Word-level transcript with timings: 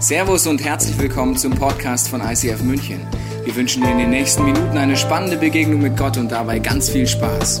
Servus 0.00 0.46
und 0.46 0.62
herzlich 0.62 0.96
willkommen 0.96 1.36
zum 1.36 1.52
Podcast 1.56 2.08
von 2.08 2.20
ICF 2.20 2.62
München. 2.62 3.04
Wir 3.44 3.56
wünschen 3.56 3.82
dir 3.82 3.90
in 3.90 3.98
den 3.98 4.10
nächsten 4.10 4.44
Minuten 4.44 4.78
eine 4.78 4.96
spannende 4.96 5.36
Begegnung 5.36 5.82
mit 5.82 5.96
Gott 5.96 6.16
und 6.16 6.30
dabei 6.30 6.60
ganz 6.60 6.88
viel 6.88 7.04
Spaß. 7.04 7.60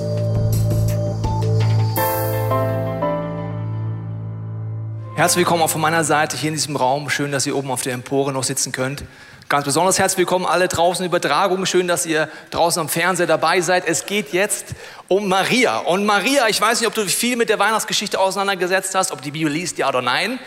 Herzlich 5.16 5.38
willkommen 5.38 5.64
auch 5.64 5.70
von 5.70 5.80
meiner 5.80 6.04
Seite 6.04 6.36
hier 6.36 6.50
in 6.50 6.54
diesem 6.54 6.76
Raum. 6.76 7.10
Schön, 7.10 7.32
dass 7.32 7.44
ihr 7.44 7.56
oben 7.56 7.72
auf 7.72 7.82
der 7.82 7.94
Empore 7.94 8.32
noch 8.32 8.44
sitzen 8.44 8.70
könnt. 8.70 9.02
Ganz 9.48 9.64
besonders 9.64 9.98
herzlich 9.98 10.18
willkommen 10.18 10.46
alle 10.46 10.68
draußen 10.68 11.04
in 11.04 11.10
Übertragung. 11.10 11.66
Schön, 11.66 11.88
dass 11.88 12.06
ihr 12.06 12.28
draußen 12.52 12.80
am 12.80 12.88
Fernseher 12.88 13.26
dabei 13.26 13.62
seid. 13.62 13.84
Es 13.88 14.06
geht 14.06 14.32
jetzt 14.32 14.76
um 15.08 15.26
Maria. 15.26 15.78
Und 15.78 16.06
Maria, 16.06 16.46
ich 16.46 16.60
weiß 16.60 16.78
nicht, 16.78 16.86
ob 16.86 16.94
du 16.94 17.02
dich 17.02 17.16
viel 17.16 17.36
mit 17.36 17.48
der 17.48 17.58
Weihnachtsgeschichte 17.58 18.20
auseinandergesetzt 18.20 18.94
hast, 18.94 19.10
ob 19.10 19.22
die 19.22 19.32
Bibel 19.32 19.50
liest, 19.50 19.76
ja 19.78 19.88
oder 19.88 20.02
nein. 20.02 20.38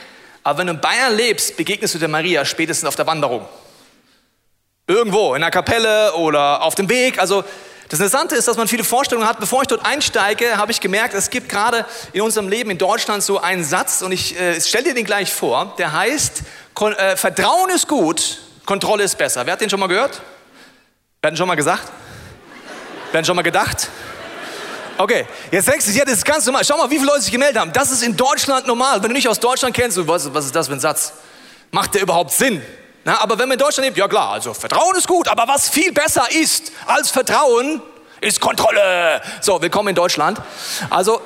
Aber 0.44 0.60
wenn 0.60 0.68
du 0.68 0.74
in 0.74 0.82
Bayern 0.82 1.16
lebst, 1.16 1.58
begegnest 1.58 1.94
du 1.96 2.00
der 2.00 2.08
Maria 2.08 2.46
spätestens 2.46 2.88
auf 2.88 2.96
der 2.96 3.08
Wanderung. 3.08 3.48
Irgendwo, 4.88 5.36
in 5.36 5.42
der 5.42 5.52
Kapelle 5.52 6.14
oder 6.16 6.64
auf 6.64 6.76
dem 6.76 6.90
Weg. 6.90 7.20
Also 7.20 7.44
das 7.92 8.00
Interessante 8.00 8.36
ist, 8.36 8.48
dass 8.48 8.58
man 8.58 8.68
viele 8.68 8.84
Vorstellungen 8.84 9.28
hat. 9.28 9.40
Bevor 9.40 9.62
ich 9.62 9.68
dort 9.68 9.86
einsteige, 9.86 10.58
habe 10.58 10.72
ich 10.72 10.80
gemerkt, 10.80 11.14
es 11.14 11.30
gibt 11.30 11.50
gerade 11.50 11.86
in 12.14 12.22
unserem 12.22 12.48
Leben 12.48 12.72
in 12.72 12.78
Deutschland 12.78 13.22
so 13.22 13.40
einen 13.40 13.64
Satz, 13.64 14.02
und 14.02 14.12
ich 14.12 14.40
äh, 14.40 14.60
stelle 14.62 14.86
dir 14.86 14.94
den 14.94 15.06
gleich 15.06 15.32
vor, 15.32 15.76
der 15.78 15.92
heißt, 15.92 16.42
äh, 16.80 17.18
Vertrauen 17.18 17.70
ist 17.70 17.88
gut, 17.88 18.40
Kontrolle 18.66 19.04
ist 19.04 19.18
besser. 19.18 19.46
Wer 19.46 19.54
hat 19.54 19.62
den 19.62 19.70
schon 19.70 19.80
mal 19.80 19.88
gehört? 19.88 20.22
Wer 21.22 21.28
hat 21.28 21.34
den 21.34 21.38
schon 21.38 21.48
mal 21.48 21.56
gesagt? 21.56 21.84
Wer 23.12 23.20
hat 23.20 23.24
den 23.24 23.26
schon 23.26 23.36
mal 23.36 23.42
gedacht? 23.42 23.90
Okay, 25.02 25.26
jetzt 25.50 25.68
denkst 25.68 25.84
du, 25.88 25.92
ja, 25.94 26.06
das 26.06 26.14
ist 26.14 26.26
ganz 26.26 26.46
normal. 26.46 26.64
Schau 26.64 26.78
mal, 26.78 26.88
wie 26.92 26.98
viele 26.98 27.08
Leute 27.08 27.22
sich 27.22 27.32
gemeldet 27.32 27.60
haben. 27.60 27.74
Das 27.74 27.90
ist 27.90 28.04
in 28.04 28.16
Deutschland 28.16 28.68
normal. 28.68 29.02
Wenn 29.02 29.10
du 29.10 29.16
nicht 29.16 29.28
aus 29.28 29.40
Deutschland 29.40 29.76
kennst, 29.76 29.98
du, 29.98 30.08
was, 30.08 30.26
ist 30.26 30.56
das 30.56 30.68
für 30.68 30.74
ein 30.74 30.80
Satz? 30.80 31.14
Macht 31.72 31.96
der 31.96 32.04
überhaupt 32.04 32.30
Sinn? 32.30 32.62
Na, 33.04 33.20
aber 33.20 33.40
wenn 33.40 33.48
man 33.50 33.58
in 33.58 33.64
Deutschland 33.64 33.88
lebt, 33.88 33.98
ja 33.98 34.08
klar, 34.08 34.30
also 34.30 34.54
Vertrauen 34.54 34.96
ist 34.96 35.08
gut, 35.08 35.28
aber 35.28 35.48
was 35.48 35.70
viel 35.70 35.92
besser 35.92 36.28
ist 36.32 36.72
als 36.86 37.10
Vertrauen, 37.10 37.82
ist 38.20 38.40
Kontrolle. 38.40 39.24
So, 39.42 39.60
willkommen 39.60 39.90
in 39.90 39.96
Deutschland. 39.96 40.40
Also, 40.92 41.20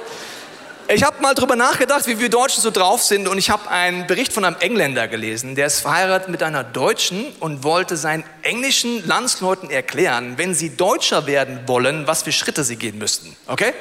ich 0.87 1.03
habe 1.03 1.21
mal 1.21 1.33
drüber 1.33 1.55
nachgedacht, 1.55 2.05
wie 2.07 2.19
wir 2.19 2.29
Deutschen 2.29 2.61
so 2.61 2.71
drauf 2.71 3.01
sind 3.01 3.27
und 3.27 3.37
ich 3.37 3.49
habe 3.49 3.69
einen 3.69 4.07
Bericht 4.07 4.31
von 4.31 4.45
einem 4.45 4.57
Engländer 4.59 5.07
gelesen, 5.07 5.55
der 5.55 5.67
ist 5.67 5.79
verheiratet 5.79 6.29
mit 6.29 6.43
einer 6.43 6.63
Deutschen 6.63 7.25
und 7.39 7.63
wollte 7.63 7.97
seinen 7.97 8.23
englischen 8.43 9.05
Landsleuten 9.07 9.69
erklären, 9.69 10.37
wenn 10.37 10.53
sie 10.53 10.75
Deutscher 10.75 11.25
werden 11.25 11.61
wollen, 11.65 12.07
was 12.07 12.23
für 12.23 12.31
Schritte 12.31 12.63
sie 12.63 12.75
gehen 12.75 12.97
müssten. 12.97 13.35
Okay? 13.47 13.73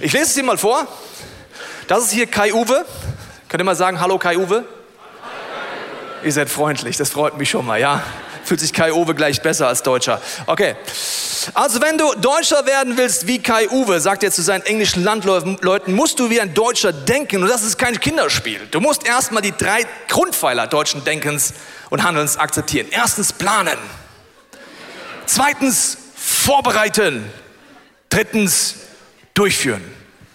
Ich 0.00 0.12
lese 0.12 0.24
es 0.24 0.34
dir 0.34 0.42
mal 0.42 0.58
vor. 0.58 0.86
Das 1.86 2.04
ist 2.04 2.12
hier 2.12 2.26
Kai 2.26 2.52
Uwe. 2.52 2.84
Könnt 3.48 3.60
ihr 3.60 3.64
mal 3.64 3.76
sagen, 3.76 4.00
hallo 4.00 4.18
Kai 4.18 4.36
Uwe? 4.36 4.64
Ihr 6.24 6.32
seid 6.32 6.50
freundlich, 6.50 6.96
das 6.96 7.10
freut 7.10 7.38
mich 7.38 7.50
schon 7.50 7.64
mal, 7.64 7.78
ja 7.78 8.02
fühlt 8.46 8.60
sich 8.60 8.72
Kai 8.72 8.92
Uwe 8.92 9.14
gleich 9.14 9.42
besser 9.42 9.68
als 9.68 9.82
Deutscher. 9.82 10.20
Okay. 10.46 10.76
Also 11.54 11.80
wenn 11.80 11.98
du 11.98 12.14
Deutscher 12.14 12.66
werden 12.66 12.96
willst 12.96 13.26
wie 13.26 13.40
Kai 13.42 13.68
Uwe, 13.68 14.00
sagt 14.00 14.22
er 14.22 14.30
zu 14.30 14.42
seinen 14.42 14.62
englischen 14.62 15.02
Landleuten, 15.02 15.94
musst 15.94 16.18
du 16.18 16.30
wie 16.30 16.40
ein 16.40 16.54
Deutscher 16.54 16.92
denken. 16.92 17.42
Und 17.42 17.48
das 17.48 17.62
ist 17.62 17.78
kein 17.78 17.98
Kinderspiel. 18.00 18.66
Du 18.70 18.80
musst 18.80 19.06
erstmal 19.06 19.42
die 19.42 19.52
drei 19.52 19.86
Grundpfeiler 20.08 20.66
deutschen 20.66 21.04
Denkens 21.04 21.54
und 21.90 22.02
Handelns 22.02 22.36
akzeptieren. 22.36 22.86
Erstens 22.90 23.32
planen. 23.32 23.78
Zweitens 25.26 25.98
vorbereiten. 26.14 27.30
Drittens 28.08 28.76
durchführen. 29.34 29.82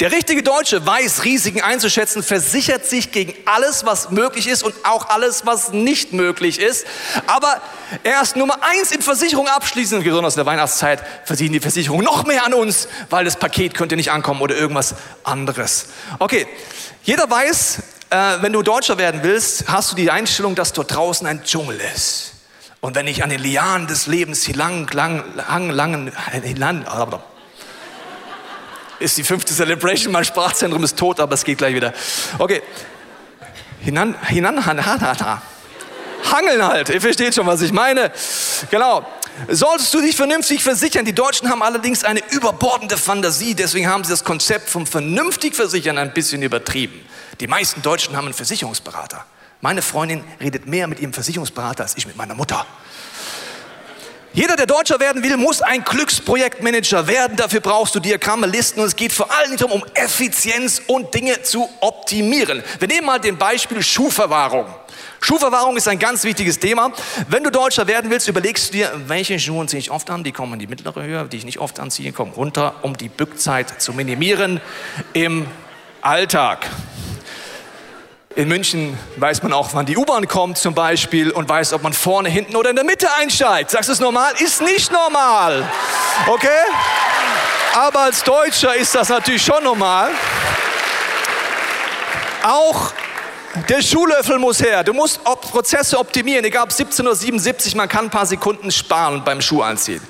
Der 0.01 0.11
richtige 0.11 0.41
Deutsche 0.41 0.83
weiß, 0.83 1.25
Risiken 1.25 1.61
einzuschätzen, 1.61 2.23
versichert 2.23 2.87
sich 2.87 3.11
gegen 3.11 3.35
alles, 3.45 3.85
was 3.85 4.09
möglich 4.09 4.47
ist 4.47 4.63
und 4.63 4.73
auch 4.83 5.09
alles, 5.09 5.45
was 5.45 5.73
nicht 5.73 6.11
möglich 6.11 6.59
ist. 6.59 6.87
Aber 7.27 7.61
erst 8.03 8.35
Nummer 8.35 8.63
eins 8.63 8.91
in 8.91 9.03
Versicherung 9.03 9.47
abschließen, 9.47 10.03
besonders 10.03 10.33
in 10.33 10.39
der 10.39 10.47
Weihnachtszeit, 10.47 11.03
verdienen 11.25 11.53
die 11.53 11.59
Versicherungen 11.59 12.03
noch 12.03 12.25
mehr 12.25 12.47
an 12.47 12.55
uns, 12.55 12.87
weil 13.11 13.25
das 13.25 13.35
Paket 13.35 13.75
könnte 13.75 13.95
nicht 13.95 14.11
ankommen 14.11 14.41
oder 14.41 14.55
irgendwas 14.55 14.95
anderes. 15.23 15.89
Okay, 16.17 16.47
jeder 17.03 17.29
weiß, 17.29 17.83
äh, 18.09 18.15
wenn 18.41 18.53
du 18.53 18.63
Deutscher 18.63 18.97
werden 18.97 19.21
willst, 19.21 19.65
hast 19.67 19.91
du 19.91 19.95
die 19.95 20.09
Einstellung, 20.09 20.55
dass 20.55 20.73
dort 20.73 20.95
draußen 20.95 21.27
ein 21.27 21.43
Dschungel 21.43 21.79
ist. 21.95 22.31
Und 22.79 22.95
wenn 22.95 23.05
ich 23.05 23.23
an 23.23 23.29
den 23.29 23.39
Lianen 23.39 23.85
des 23.85 24.07
Lebens 24.07 24.41
hier 24.41 24.55
lang, 24.55 24.91
lang, 24.93 25.23
lang, 25.35 25.69
lang, 25.69 26.11
lang, 26.55 26.85
ist 29.01 29.17
die 29.17 29.23
fünfte 29.23 29.53
Celebration. 29.53 30.11
Mein 30.11 30.25
Sprachzentrum 30.25 30.83
ist 30.83 30.97
tot, 30.97 31.19
aber 31.19 31.33
es 31.33 31.43
geht 31.43 31.57
gleich 31.57 31.75
wieder. 31.75 31.93
Okay. 32.37 32.61
Hinan, 33.81 34.15
hinan, 34.27 34.65
han, 34.65 34.85
han, 34.85 35.01
han, 35.01 35.41
Hangeln 36.31 36.63
halt. 36.63 36.89
Ihr 36.89 37.01
versteht 37.01 37.35
schon, 37.35 37.47
was 37.47 37.61
ich 37.61 37.71
meine. 37.71 38.11
Genau. 38.69 39.05
Solltest 39.49 39.93
du 39.93 40.01
dich 40.01 40.15
vernünftig 40.15 40.61
versichern? 40.61 41.05
Die 41.05 41.13
Deutschen 41.13 41.49
haben 41.49 41.63
allerdings 41.63 42.03
eine 42.03 42.21
überbordende 42.31 42.97
Fantasie, 42.97 43.55
deswegen 43.55 43.87
haben 43.87 44.03
sie 44.03 44.11
das 44.11 44.23
Konzept 44.23 44.69
vom 44.69 44.85
vernünftig 44.85 45.55
versichern 45.55 45.97
ein 45.97 46.13
bisschen 46.13 46.43
übertrieben. 46.43 46.99
Die 47.39 47.47
meisten 47.47 47.81
Deutschen 47.81 48.15
haben 48.15 48.25
einen 48.25 48.33
Versicherungsberater. 48.33 49.25
Meine 49.61 49.81
Freundin 49.81 50.23
redet 50.39 50.67
mehr 50.67 50.87
mit 50.87 50.99
ihrem 50.99 51.13
Versicherungsberater 51.13 51.83
als 51.83 51.97
ich 51.97 52.05
mit 52.05 52.17
meiner 52.17 52.35
Mutter. 52.35 52.65
Jeder, 54.33 54.55
der 54.55 54.65
Deutscher 54.65 54.99
werden 55.01 55.23
will, 55.23 55.35
muss 55.35 55.61
ein 55.61 55.83
Glücksprojektmanager 55.83 57.05
werden. 57.07 57.35
Dafür 57.35 57.59
brauchst 57.59 57.93
du 57.95 57.99
Diagramme, 57.99 58.47
Listen 58.47 58.79
und 58.79 58.85
es 58.85 58.95
geht 58.95 59.11
vor 59.11 59.29
allem 59.29 59.57
darum, 59.57 59.81
um 59.81 59.85
Effizienz 59.93 60.81
und 60.87 61.13
Dinge 61.13 61.41
zu 61.41 61.67
optimieren. 61.81 62.63
Wir 62.79 62.87
nehmen 62.87 63.07
mal 63.07 63.19
den 63.19 63.37
Beispiel 63.37 63.83
Schuhverwahrung. 63.83 64.67
Schuhverwahrung 65.19 65.75
ist 65.75 65.89
ein 65.89 65.99
ganz 65.99 66.23
wichtiges 66.23 66.59
Thema. 66.59 66.93
Wenn 67.27 67.43
du 67.43 67.49
Deutscher 67.49 67.87
werden 67.87 68.09
willst, 68.09 68.29
überlegst 68.29 68.69
du 68.69 68.77
dir, 68.77 68.91
welche 69.07 69.37
Schuhe 69.37 69.65
ziehe 69.67 69.79
ich 69.79 69.91
oft 69.91 70.09
an? 70.09 70.23
Die 70.23 70.31
kommen 70.31 70.53
in 70.53 70.59
die 70.59 70.67
mittlere 70.67 71.03
Höhe, 71.03 71.27
die 71.27 71.35
ich 71.35 71.45
nicht 71.45 71.59
oft 71.59 71.81
anziehe, 71.81 72.13
kommen 72.13 72.31
runter, 72.31 72.75
um 72.83 72.95
die 72.95 73.09
Bückzeit 73.09 73.81
zu 73.81 73.91
minimieren 73.91 74.61
im 75.11 75.45
Alltag. 76.01 76.67
In 78.35 78.47
München 78.47 78.97
weiß 79.17 79.43
man 79.43 79.51
auch, 79.51 79.73
wann 79.73 79.85
die 79.85 79.97
U-Bahn 79.97 80.25
kommt 80.25 80.57
zum 80.57 80.73
Beispiel 80.73 81.31
und 81.31 81.49
weiß, 81.49 81.73
ob 81.73 81.83
man 81.83 81.91
vorne, 81.91 82.29
hinten 82.29 82.55
oder 82.55 82.69
in 82.69 82.77
der 82.77 82.85
Mitte 82.85 83.07
einsteigt. 83.19 83.71
Sagst 83.71 83.89
du 83.89 83.93
es 83.93 83.99
normal? 83.99 84.31
Ist 84.39 84.61
nicht 84.61 84.89
normal. 84.89 85.69
Okay? 86.27 86.47
Aber 87.75 87.99
als 88.01 88.23
Deutscher 88.23 88.73
ist 88.75 88.95
das 88.95 89.09
natürlich 89.09 89.43
schon 89.43 89.61
normal. 89.63 90.11
Auch 92.43 92.93
der 93.67 93.81
Schuhlöffel 93.81 94.39
muss 94.39 94.61
her. 94.61 94.85
Du 94.85 94.93
musst 94.93 95.21
Prozesse 95.23 95.99
optimieren. 95.99 96.45
Egal 96.45 96.63
ob 96.63 96.69
1777, 96.69 97.75
man 97.75 97.89
kann 97.89 98.05
ein 98.05 98.11
paar 98.11 98.25
Sekunden 98.25 98.71
sparen 98.71 99.25
beim 99.25 99.41
Schuh 99.41 99.61
anziehen. 99.61 100.01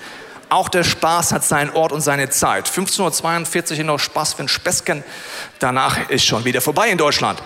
Auch 0.49 0.69
der 0.69 0.83
Spaß 0.83 1.31
hat 1.31 1.43
seinen 1.43 1.71
Ort 1.71 1.91
und 1.91 2.01
seine 2.01 2.29
Zeit. 2.29 2.67
1542 2.67 3.79
noch 3.79 3.97
Spaß 3.97 4.35
für 4.35 4.43
ein 4.43 4.47
Späßchen. 4.47 5.03
Danach 5.57 6.09
ist 6.09 6.25
schon 6.25 6.45
wieder 6.45 6.61
vorbei 6.61 6.89
in 6.89 6.99
Deutschland. 6.99 7.41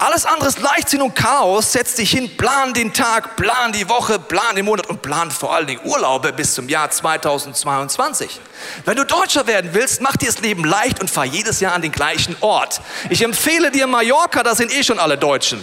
Alles 0.00 0.26
andere 0.26 0.48
ist 0.48 0.60
Leichtsinn 0.60 1.02
und 1.02 1.16
Chaos. 1.16 1.72
Setz 1.72 1.96
dich 1.96 2.12
hin, 2.12 2.36
plan 2.36 2.72
den 2.72 2.92
Tag, 2.92 3.34
plan 3.34 3.72
die 3.72 3.88
Woche, 3.88 4.20
plan 4.20 4.54
den 4.54 4.64
Monat 4.64 4.86
und 4.86 5.02
plan 5.02 5.28
vor 5.32 5.52
allen 5.52 5.66
Dingen 5.66 5.80
Urlaube 5.82 6.32
bis 6.32 6.54
zum 6.54 6.68
Jahr 6.68 6.88
2022. 6.88 8.40
Wenn 8.84 8.96
du 8.96 9.04
Deutscher 9.04 9.48
werden 9.48 9.70
willst, 9.72 10.00
mach 10.00 10.16
dir 10.16 10.26
das 10.26 10.38
Leben 10.38 10.64
leicht 10.64 11.00
und 11.00 11.10
fahr 11.10 11.24
jedes 11.24 11.58
Jahr 11.58 11.74
an 11.74 11.82
den 11.82 11.90
gleichen 11.90 12.36
Ort. 12.40 12.80
Ich 13.10 13.22
empfehle 13.22 13.72
dir 13.72 13.88
Mallorca, 13.88 14.44
da 14.44 14.54
sind 14.54 14.72
eh 14.72 14.84
schon 14.84 15.00
alle 15.00 15.18
Deutschen. 15.18 15.60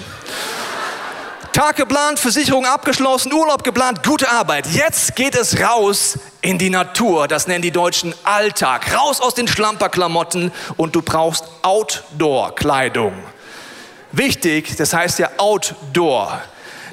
Tag 1.54 1.78
geplant, 1.78 2.20
Versicherung 2.20 2.66
abgeschlossen, 2.66 3.32
Urlaub 3.32 3.64
geplant, 3.64 4.04
gute 4.04 4.30
Arbeit. 4.30 4.68
Jetzt 4.68 5.16
geht 5.16 5.36
es 5.36 5.62
raus 5.62 6.20
in 6.42 6.58
die 6.58 6.70
Natur. 6.70 7.30
Das 7.30 7.48
nennen 7.48 7.62
die 7.62 7.72
Deutschen 7.72 8.14
Alltag. 8.26 8.94
Raus 8.94 9.22
aus 9.22 9.34
den 9.34 9.48
Schlamperklamotten 9.48 10.52
und 10.76 10.94
du 10.94 11.02
brauchst 11.02 11.46
Outdoor-Kleidung. 11.62 13.14
Wichtig, 14.16 14.78
das 14.78 14.94
heißt 14.94 15.20
ja 15.20 15.30
Outdoor. 15.38 16.42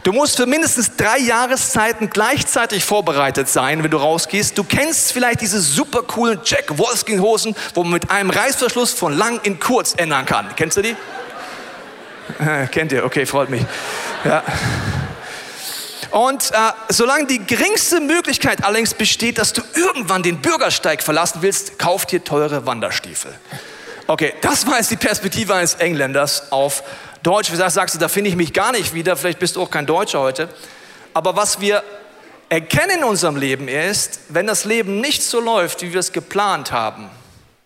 Du 0.02 0.12
musst 0.12 0.36
für 0.36 0.46
mindestens 0.46 0.96
drei 0.96 1.18
Jahreszeiten 1.18 2.10
gleichzeitig 2.10 2.84
vorbereitet 2.84 3.48
sein, 3.48 3.84
wenn 3.84 3.90
du 3.92 3.98
rausgehst. 3.98 4.58
Du 4.58 4.64
kennst 4.64 5.12
vielleicht 5.12 5.40
diese 5.40 5.60
super 5.60 6.02
coolen 6.02 6.40
Jack 6.44 6.76
Wolfskin 6.76 7.22
Hosen, 7.22 7.54
wo 7.74 7.84
man 7.84 7.92
mit 7.92 8.10
einem 8.10 8.30
Reißverschluss 8.30 8.92
von 8.92 9.16
lang 9.16 9.38
in 9.44 9.60
kurz 9.60 9.94
ändern 9.96 10.26
kann. 10.26 10.48
Kennst 10.56 10.76
du 10.76 10.82
die? 10.82 10.96
Kennt 12.72 12.90
ihr? 12.90 13.04
Okay, 13.04 13.24
freut 13.24 13.50
mich. 13.50 13.62
Ja. 14.24 14.42
Und 16.10 16.50
äh, 16.50 16.56
solange 16.88 17.26
die 17.26 17.38
geringste 17.38 18.00
Möglichkeit 18.00 18.64
allerdings 18.64 18.94
besteht, 18.94 19.38
dass 19.38 19.52
du 19.52 19.62
irgendwann 19.74 20.24
den 20.24 20.42
Bürgersteig 20.42 21.04
verlassen 21.04 21.38
willst, 21.42 21.78
kauf 21.78 22.04
dir 22.04 22.24
teure 22.24 22.66
Wanderstiefel. 22.66 23.32
Okay, 24.12 24.34
das 24.42 24.66
war 24.66 24.76
jetzt 24.76 24.90
die 24.90 24.98
Perspektive 24.98 25.54
eines 25.54 25.72
Engländers 25.76 26.52
auf 26.52 26.82
Deutsch, 27.22 27.50
gesagt, 27.50 27.72
sagst 27.72 27.94
du, 27.94 27.98
da 27.98 28.08
finde 28.08 28.28
ich 28.28 28.36
mich 28.36 28.52
gar 28.52 28.70
nicht 28.72 28.92
wieder, 28.92 29.16
vielleicht 29.16 29.38
bist 29.38 29.56
du 29.56 29.62
auch 29.62 29.70
kein 29.70 29.86
Deutscher 29.86 30.20
heute. 30.20 30.50
Aber 31.14 31.34
was 31.34 31.62
wir 31.62 31.82
erkennen 32.50 32.98
in 32.98 33.04
unserem 33.04 33.36
Leben 33.36 33.68
ist, 33.68 34.20
wenn 34.28 34.46
das 34.46 34.66
Leben 34.66 35.00
nicht 35.00 35.22
so 35.22 35.40
läuft, 35.40 35.80
wie 35.80 35.94
wir 35.94 36.00
es 36.00 36.12
geplant 36.12 36.72
haben 36.72 37.08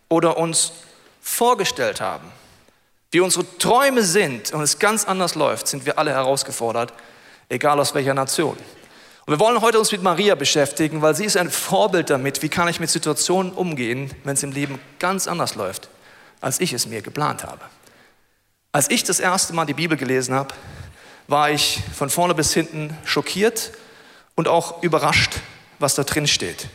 oder 0.08 0.36
uns 0.36 0.70
vorgestellt 1.20 2.00
haben, 2.00 2.30
wie 3.10 3.18
unsere 3.18 3.44
Träume 3.58 4.04
sind 4.04 4.52
und 4.52 4.60
es 4.60 4.78
ganz 4.78 5.04
anders 5.04 5.34
läuft, 5.34 5.66
sind 5.66 5.84
wir 5.84 5.98
alle 5.98 6.12
herausgefordert, 6.12 6.92
egal 7.48 7.80
aus 7.80 7.92
welcher 7.92 8.14
Nation. 8.14 8.56
Und 9.26 9.34
wir 9.34 9.40
wollen 9.40 9.60
heute 9.62 9.80
uns 9.80 9.90
mit 9.90 10.04
Maria 10.04 10.36
beschäftigen, 10.36 11.02
weil 11.02 11.16
sie 11.16 11.24
ist 11.24 11.36
ein 11.36 11.50
Vorbild 11.50 12.08
damit, 12.08 12.42
wie 12.42 12.48
kann 12.48 12.68
ich 12.68 12.78
mit 12.78 12.90
Situationen 12.90 13.50
umgehen, 13.50 14.12
wenn 14.22 14.34
es 14.34 14.44
im 14.44 14.52
Leben 14.52 14.78
ganz 15.00 15.26
anders 15.26 15.56
läuft, 15.56 15.88
als 16.40 16.60
ich 16.60 16.72
es 16.72 16.86
mir 16.86 17.02
geplant 17.02 17.44
habe. 17.44 17.60
Als 18.72 18.90
ich 18.90 19.04
das 19.04 19.20
erste 19.20 19.52
Mal 19.54 19.64
die 19.64 19.74
Bibel 19.74 19.96
gelesen 19.96 20.34
habe, 20.34 20.54
war 21.28 21.50
ich 21.50 21.82
von 21.94 22.10
vorne 22.10 22.34
bis 22.34 22.52
hinten 22.52 22.96
schockiert 23.04 23.72
und 24.34 24.48
auch 24.48 24.82
überrascht, 24.82 25.36
was 25.78 25.94
da 25.94 26.04
drin 26.04 26.26
steht. 26.26 26.68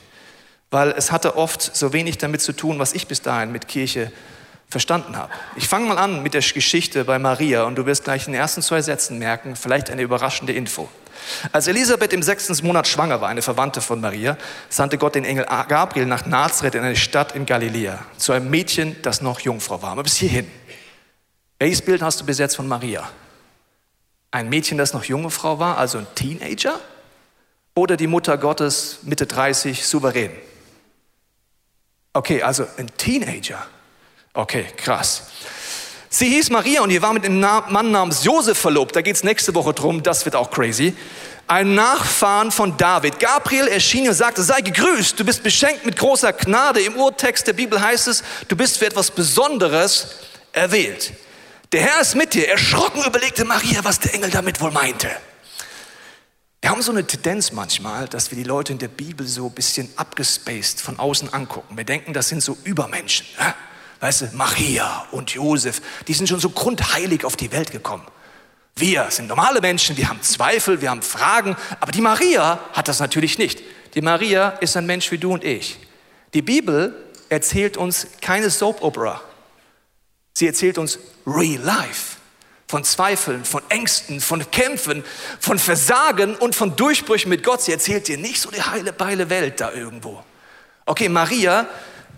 Weil 0.72 0.92
es 0.92 1.12
hatte 1.12 1.38
oft 1.38 1.62
so 1.62 1.94
wenig 1.94 2.18
damit 2.18 2.42
zu 2.42 2.54
tun, 2.54 2.80
was 2.80 2.94
ich 2.94 3.08
bis 3.08 3.22
dahin 3.22 3.52
mit 3.52 3.68
Kirche 3.68 4.12
verstanden 4.69 5.18
habe. 5.18 5.31
Ich 5.58 5.68
fange 5.68 5.88
mal 5.88 5.98
an 5.98 6.24
mit 6.24 6.34
der 6.34 6.42
Geschichte 6.42 7.04
bei 7.04 7.19
Maria 7.19 7.63
und 7.63 7.75
du 7.75 7.86
wirst 7.86 8.06
gleich 8.06 8.25
in 8.28 8.34
den 8.34 8.42
ersten 8.42 8.62
zwei 8.62 8.81
Sätzen 8.81 9.19
merken, 9.19 9.56
vielleicht 9.56 9.90
eine 9.90 10.02
überraschende 10.02 10.54
Info. 10.54 10.90
Als 11.52 11.68
Elisabeth 11.68 12.13
im 12.13 12.24
sechsten 12.24 12.66
Monat 12.66 12.88
schwanger 12.88 13.22
war, 13.22 13.30
eine 13.30 13.42
Verwandte 13.42 13.81
von 13.81 14.02
Maria, 14.02 14.38
sandte 14.69 14.98
Gott 14.98 15.16
den 15.16 15.25
Engel 15.25 15.46
Gabriel 15.68 16.06
nach 16.06 16.25
Nazareth 16.25 16.75
in 16.75 16.84
eine 16.84 16.96
Stadt 16.96 17.34
in 17.36 17.46
Galiläa, 17.46 18.00
zu 18.18 18.31
einem 18.31 18.50
Mädchen, 18.50 18.96
das 19.02 19.22
noch 19.22 19.40
Jungfrau 19.40 19.81
war. 19.81 19.92
Aber 19.92 20.04
bis 20.04 20.18
hierhin. 20.18 20.50
Welches 21.60 21.81
Bild 21.81 22.02
hast 22.02 22.19
du 22.19 22.25
bis 22.25 22.40
jetzt 22.40 22.56
von 22.56 22.68
Maria? 22.68 23.10
Ein 24.31 24.50
Mädchen, 24.50 24.78
das 24.78 24.94
noch 24.94 25.04
junge 25.04 25.30
Frau 25.30 25.60
war, 25.60 25.78
also 25.78 25.98
ein 25.98 26.08
Teenager? 26.16 26.80
Oder 27.75 27.98
die 27.98 28.08
Mutter 28.08 28.38
Gottes, 28.38 29.00
Mitte 29.04 29.28
30, 29.28 29.86
souverän? 29.86 30.31
Okay, 32.13 32.42
also 32.42 32.66
ein 32.78 32.88
Teenager. 32.98 33.66
Okay, 34.34 34.66
krass. 34.75 35.28
Sie 36.13 36.28
hieß 36.28 36.50
Maria 36.50 36.81
und 36.81 36.90
ihr 36.90 37.02
war 37.02 37.13
mit 37.13 37.24
einem 37.24 37.40
Mann 37.40 37.90
namens 37.90 38.25
Josef 38.25 38.58
verlobt. 38.58 38.98
Da 38.98 39.02
geht 39.02 39.16
es 39.16 39.24
nächste 39.24 39.56
Woche 39.56 39.74
drum, 39.74 40.04
das 40.04 40.25
wird 40.25 40.36
auch 40.36 40.52
crazy. 40.52 40.94
Ein 41.48 41.74
Nachfahren 41.74 42.52
von 42.52 42.75
David. 42.75 43.18
Gabriel 43.18 43.69
erschien 43.69 44.10
und 44.10 44.13
sagte, 44.13 44.44
sei 44.44 44.60
gegrüßt, 44.60 45.18
du 45.18 45.24
bist 45.24 45.42
beschenkt 45.42 45.86
mit 45.86 45.96
großer 45.96 46.34
Gnade. 46.34 46.81
Im 46.81 46.98
Urtext 46.98 47.48
der 47.48 47.54
Bibel 47.54 47.80
heißt 47.80 48.10
es, 48.10 48.24
du 48.50 48.58
bist 48.58 48.78
für 48.78 48.88
etwas 48.88 49.10
Besonderes 49.10 50.16
erwählt. 50.52 51.13
Der 51.72 51.81
Herr 51.81 52.02
ist 52.02 52.16
mit 52.16 52.34
dir. 52.34 52.50
Erschrocken 52.50 53.06
überlegte 53.06 53.46
Maria, 53.46 53.80
was 53.84 54.02
der 54.02 54.13
Engel 54.13 54.31
damit 54.31 54.60
wohl 54.60 54.72
meinte. 54.72 55.10
Wir 56.60 56.72
haben 56.72 56.81
so 56.81 56.92
eine 56.92 57.08
Tendenz 57.08 57.54
manchmal, 57.54 58.10
dass 58.10 58.31
wir 58.31 58.38
die 58.38 58.44
Leute 58.44 58.74
in 58.74 58.80
der 58.80 58.90
Bibel 58.90 59.25
so 59.25 59.46
ein 59.46 59.54
bisschen 59.54 59.90
abgespaced 59.96 60.81
von 60.81 61.00
außen 61.00 61.34
angucken. 61.34 61.78
Wir 61.78 61.86
denken, 61.86 62.12
das 62.12 62.28
sind 62.28 62.44
so 62.44 62.58
Übermenschen. 62.66 63.25
Ja? 63.40 63.56
Weißt 64.01 64.21
du, 64.21 64.30
Maria 64.33 65.07
und 65.12 65.30
Josef, 65.30 65.81
die 66.07 66.13
sind 66.13 66.27
schon 66.27 66.39
so 66.39 66.50
grundheilig 66.50 67.24
auf 67.24 67.38
die 67.38 67.51
Welt 67.51 67.71
gekommen. 67.71 68.06
Wir 68.75 69.12
sind 69.12 69.27
normale 69.27 69.62
Menschen, 69.62 69.95
wir 69.95 70.09
haben 70.09 70.21
Zweifel, 70.24 70.81
wir 70.81 70.89
haben 70.89 71.03
Fragen, 71.03 71.56
aber 71.80 71.92
die 71.92 72.01
Maria 72.01 72.59
hat 72.74 72.88
das 72.88 73.00
natürlich 73.00 73.38
nicht. 73.38 73.62
Die 73.94 74.01
Maria 74.01 74.50
ist 74.59 74.75
ein 74.75 74.88
Mensch 74.88 75.12
wie 75.12 75.19
du 75.19 75.31
und 75.33 75.44
ich. 75.44 75.77
Die 76.33 76.42
Bibel 76.42 76.95
erzählt 77.30 77.77
uns 77.77 78.07
keine 78.21 78.50
Soap 78.50 78.81
Opera. 78.81 79.21
Sie 80.33 80.48
erzählt 80.48 80.80
uns 80.80 80.98
Real 81.27 81.62
Life. 81.62 82.18
Von 82.68 82.83
Zweifeln, 82.86 83.45
von 83.45 83.62
Ängsten, 83.69 84.21
von 84.21 84.50
Kämpfen, 84.50 85.03
von 85.39 85.59
Versagen 85.59 86.36
und 86.36 86.56
von 86.56 86.75
Durchbrüchen 86.75 87.30
mit 87.30 87.44
Gott. 87.44 87.62
Sie 87.62 87.74
erzählt 87.74 88.07
dir 88.07 88.18
nicht 88.18 88.42
so 88.42 88.50
die 88.50 88.63
heile, 88.63 88.94
beile 88.94 89.30
Welt 89.30 89.59
da 89.59 89.74
irgendwo. 89.74 90.24
Okay, 90.86 91.09
Maria 91.09 91.68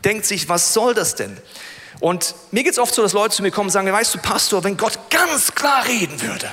denkt 0.06 0.26
sich, 0.26 0.48
was 0.48 0.74
soll 0.74 0.94
das 0.94 1.16
denn? 1.16 1.36
Und 2.04 2.36
mir 2.52 2.64
geht 2.64 2.74
es 2.74 2.80
oft 2.80 2.94
so, 2.94 3.02
dass 3.02 3.14
Leute 3.14 3.34
zu 3.34 3.42
mir 3.44 3.52
kommen 3.52 3.68
und 3.68 3.72
sagen, 3.72 3.90
weißt 3.90 4.16
du, 4.16 4.18
Pastor, 4.18 4.62
wenn 4.66 4.76
Gott 4.76 5.00
ganz 5.10 5.56
klar 5.56 5.86
reden 5.88 6.22
würde, 6.22 6.52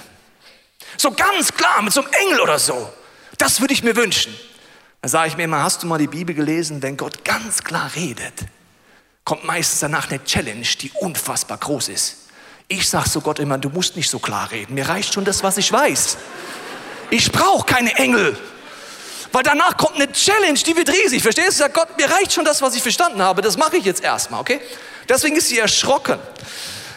so 0.96 1.10
ganz 1.10 1.52
klar, 1.52 1.82
mit 1.82 1.92
so 1.92 2.02
einem 2.02 2.12
Engel 2.12 2.40
oder 2.40 2.56
so, 2.56 2.88
das 3.36 3.60
würde 3.60 3.74
ich 3.74 3.82
mir 3.82 3.96
wünschen. 3.96 4.32
Dann 5.02 5.10
sage 5.10 5.26
ich 5.26 5.36
mir 5.36 5.42
immer, 5.42 5.60
hast 5.60 5.82
du 5.82 5.88
mal 5.88 5.98
die 5.98 6.06
Bibel 6.06 6.36
gelesen, 6.36 6.80
wenn 6.82 6.96
Gott 6.96 7.24
ganz 7.24 7.64
klar 7.64 7.90
redet, 7.96 8.32
kommt 9.24 9.44
meistens 9.44 9.80
danach 9.80 10.08
eine 10.08 10.22
Challenge, 10.22 10.68
die 10.80 10.92
unfassbar 11.00 11.58
groß 11.58 11.88
ist. 11.88 12.28
Ich 12.68 12.88
sage 12.88 13.10
zu 13.10 13.20
Gott 13.20 13.40
immer, 13.40 13.58
du 13.58 13.70
musst 13.70 13.96
nicht 13.96 14.08
so 14.08 14.20
klar 14.20 14.52
reden. 14.52 14.74
Mir 14.74 14.88
reicht 14.88 15.12
schon 15.12 15.24
das, 15.24 15.42
was 15.42 15.56
ich 15.56 15.72
weiß. 15.72 16.16
Ich 17.10 17.32
brauche 17.32 17.66
keine 17.66 17.92
Engel. 17.96 18.38
Weil 19.32 19.42
danach 19.42 19.76
kommt 19.76 19.96
eine 19.96 20.12
Challenge, 20.12 20.60
die 20.60 20.76
wird 20.76 20.90
riesig. 20.90 21.22
Verstehst 21.22 21.58
du? 21.58 21.64
Sag 21.64 21.74
Gott, 21.74 21.96
mir 21.96 22.08
reicht 22.08 22.32
schon 22.32 22.44
das, 22.44 22.62
was 22.62 22.76
ich 22.76 22.82
verstanden 22.82 23.20
habe. 23.20 23.42
Das 23.42 23.56
mache 23.56 23.78
ich 23.78 23.84
jetzt 23.84 24.04
erstmal, 24.04 24.40
okay? 24.40 24.60
Deswegen 25.10 25.36
ist 25.36 25.48
sie 25.48 25.58
erschrocken. 25.58 26.18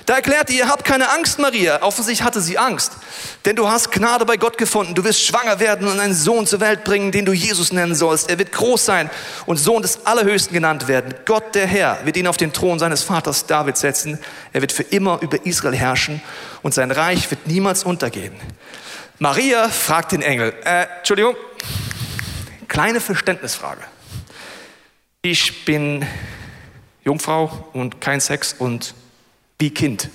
Da 0.06 0.16
erklärt 0.16 0.50
ihr, 0.50 0.68
habt 0.68 0.86
keine 0.86 1.10
Angst, 1.10 1.40
Maria. 1.40 1.82
Offensichtlich 1.82 2.24
hatte 2.24 2.42
sie 2.42 2.58
Angst. 2.58 2.92
Denn 3.46 3.56
du 3.56 3.70
hast 3.70 3.92
Gnade 3.92 4.26
bei 4.26 4.38
Gott 4.38 4.58
gefunden. 4.58 4.94
Du 4.94 5.04
wirst 5.04 5.24
schwanger 5.24 5.60
werden 5.60 5.88
und 5.88 6.00
einen 6.00 6.14
Sohn 6.14 6.46
zur 6.46 6.60
Welt 6.60 6.84
bringen, 6.84 7.12
den 7.12 7.26
du 7.26 7.32
Jesus 7.32 7.72
nennen 7.72 7.96
sollst. 7.96 8.30
Er 8.30 8.38
wird 8.38 8.52
groß 8.52 8.86
sein 8.86 9.10
und 9.46 9.58
Sohn 9.58 9.82
des 9.82 10.06
Allerhöchsten 10.06 10.54
genannt 10.54 10.88
werden. 10.88 11.16
Gott, 11.26 11.56
der 11.56 11.66
Herr, 11.66 12.06
wird 12.06 12.18
ihn 12.18 12.28
auf 12.28 12.38
den 12.38 12.54
Thron 12.54 12.80
seines 12.80 13.02
Vaters 13.02 13.48
David 13.48 13.78
setzen. 13.78 14.20
Er 14.52 14.62
wird 14.62 14.74
für 14.74 14.84
immer 14.84 15.20
über 15.22 15.46
Israel 15.46 15.76
herrschen 15.76 16.22
und 16.62 16.74
sein 16.74 16.92
Reich 16.92 17.32
wird 17.32 17.48
niemals 17.48 17.84
untergehen. 17.84 18.36
Maria 19.20 19.70
fragt 19.70 20.12
den 20.12 20.22
Engel, 20.22 20.54
äh, 20.66 20.86
Entschuldigung, 21.00 21.36
kleine 22.68 23.00
Verständnisfrage. 23.00 23.82
Ich 25.22 25.64
bin 25.64 26.06
Jungfrau 27.04 27.70
und 27.74 28.02
kein 28.02 28.20
Sex 28.20 28.56
und 28.58 28.94
wie 29.60 29.72
Kind. 29.72 30.10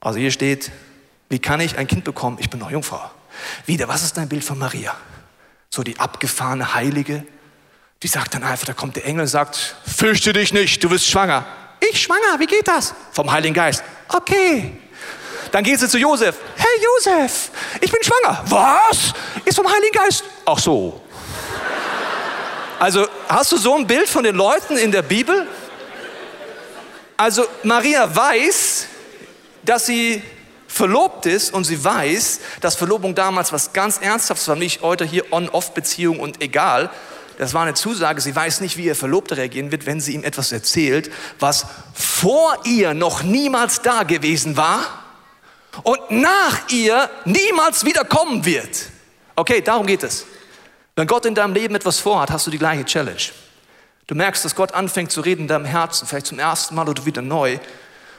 Also 0.00 0.18
hier 0.18 0.30
steht, 0.30 0.70
wie 1.28 1.38
kann 1.38 1.60
ich 1.60 1.78
ein 1.78 1.86
Kind 1.86 2.04
bekommen? 2.04 2.36
Ich 2.40 2.50
bin 2.50 2.60
noch 2.60 2.70
Jungfrau. 2.70 3.10
Wieder, 3.66 3.88
was 3.88 4.02
ist 4.02 4.16
dein 4.16 4.28
Bild 4.28 4.44
von 4.44 4.58
Maria? 4.58 4.94
So 5.70 5.82
die 5.82 5.98
abgefahrene 5.98 6.74
Heilige, 6.74 7.24
die 8.02 8.08
sagt 8.08 8.34
dann 8.34 8.42
einfach, 8.42 8.66
da 8.66 8.74
kommt 8.74 8.96
der 8.96 9.06
Engel 9.06 9.22
und 9.22 9.28
sagt, 9.28 9.76
fürchte 9.84 10.32
dich 10.32 10.52
nicht, 10.52 10.82
du 10.84 10.88
bist 10.88 11.06
schwanger. 11.06 11.46
Ich 11.90 12.02
schwanger, 12.02 12.38
wie 12.38 12.46
geht 12.46 12.68
das? 12.68 12.94
Vom 13.12 13.30
Heiligen 13.30 13.54
Geist. 13.54 13.82
Okay. 14.08 14.78
Dann 15.50 15.64
geht 15.64 15.78
sie 15.80 15.88
zu 15.88 15.98
Josef. 15.98 16.36
Hey 16.56 16.82
Josef, 16.82 17.50
ich 17.80 17.90
bin 17.90 18.02
schwanger. 18.02 18.44
Was? 18.46 19.12
Ist 19.44 19.56
vom 19.56 19.66
Heiligen 19.66 19.92
Geist. 19.92 20.24
Ach 20.44 20.58
so. 20.58 21.03
Also 22.78 23.06
hast 23.28 23.52
du 23.52 23.56
so 23.56 23.74
ein 23.76 23.86
Bild 23.86 24.08
von 24.08 24.24
den 24.24 24.34
Leuten 24.34 24.76
in 24.76 24.90
der 24.92 25.02
Bibel? 25.02 25.46
Also 27.16 27.44
Maria 27.62 28.14
weiß, 28.14 28.86
dass 29.62 29.86
sie 29.86 30.22
verlobt 30.66 31.26
ist 31.26 31.54
und 31.54 31.64
sie 31.64 31.82
weiß, 31.82 32.40
dass 32.60 32.74
Verlobung 32.74 33.14
damals 33.14 33.52
was 33.52 33.72
ganz 33.72 33.98
Ernsthaftes 33.98 34.48
war, 34.48 34.56
nicht 34.56 34.82
heute 34.82 35.04
hier 35.04 35.32
On-Off-Beziehung 35.32 36.18
und 36.18 36.42
egal. 36.42 36.90
Das 37.38 37.54
war 37.54 37.62
eine 37.62 37.74
Zusage. 37.74 38.20
Sie 38.20 38.34
weiß 38.34 38.60
nicht, 38.60 38.76
wie 38.76 38.84
ihr 38.84 38.96
Verlobter 38.96 39.36
reagieren 39.36 39.70
wird, 39.72 39.86
wenn 39.86 40.00
sie 40.00 40.14
ihm 40.14 40.24
etwas 40.24 40.52
erzählt, 40.52 41.10
was 41.38 41.66
vor 41.94 42.58
ihr 42.64 42.94
noch 42.94 43.22
niemals 43.22 43.82
da 43.82 44.02
gewesen 44.02 44.56
war 44.56 45.04
und 45.82 45.98
nach 46.10 46.68
ihr 46.68 47.08
niemals 47.24 47.84
wieder 47.84 48.04
kommen 48.04 48.44
wird. 48.44 48.86
Okay, 49.36 49.60
darum 49.60 49.86
geht 49.86 50.02
es. 50.02 50.26
Wenn 50.96 51.06
Gott 51.06 51.26
in 51.26 51.34
deinem 51.34 51.54
Leben 51.54 51.74
etwas 51.74 51.98
vorhat, 51.98 52.30
hast 52.30 52.46
du 52.46 52.50
die 52.50 52.58
gleiche 52.58 52.84
Challenge. 52.84 53.22
Du 54.06 54.14
merkst, 54.14 54.44
dass 54.44 54.54
Gott 54.54 54.72
anfängt 54.72 55.10
zu 55.10 55.22
reden 55.22 55.42
in 55.42 55.48
deinem 55.48 55.64
Herzen, 55.64 56.06
vielleicht 56.06 56.26
zum 56.26 56.38
ersten 56.38 56.74
Mal 56.74 56.88
oder 56.88 57.04
wieder 57.06 57.22
neu. 57.22 57.58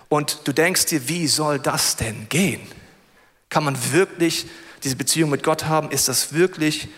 Und 0.10 0.40
du 0.46 0.52
denkst 0.52 0.88
dir, 0.88 1.08
wie 1.08 1.28
soll 1.28 1.60
das 1.60 1.96
denn 1.96 2.28
gehen? 2.28 2.62
Kann 3.50 3.64
man 3.64 3.78
wirklich 3.94 4.48
diese 4.84 4.96
Beziehung 4.96 5.30
mit 5.30 5.44
Gott 5.44 5.66
haben? 5.66 5.92
Ist 5.92 6.08
das 6.10 6.34
wirklich 6.34 6.90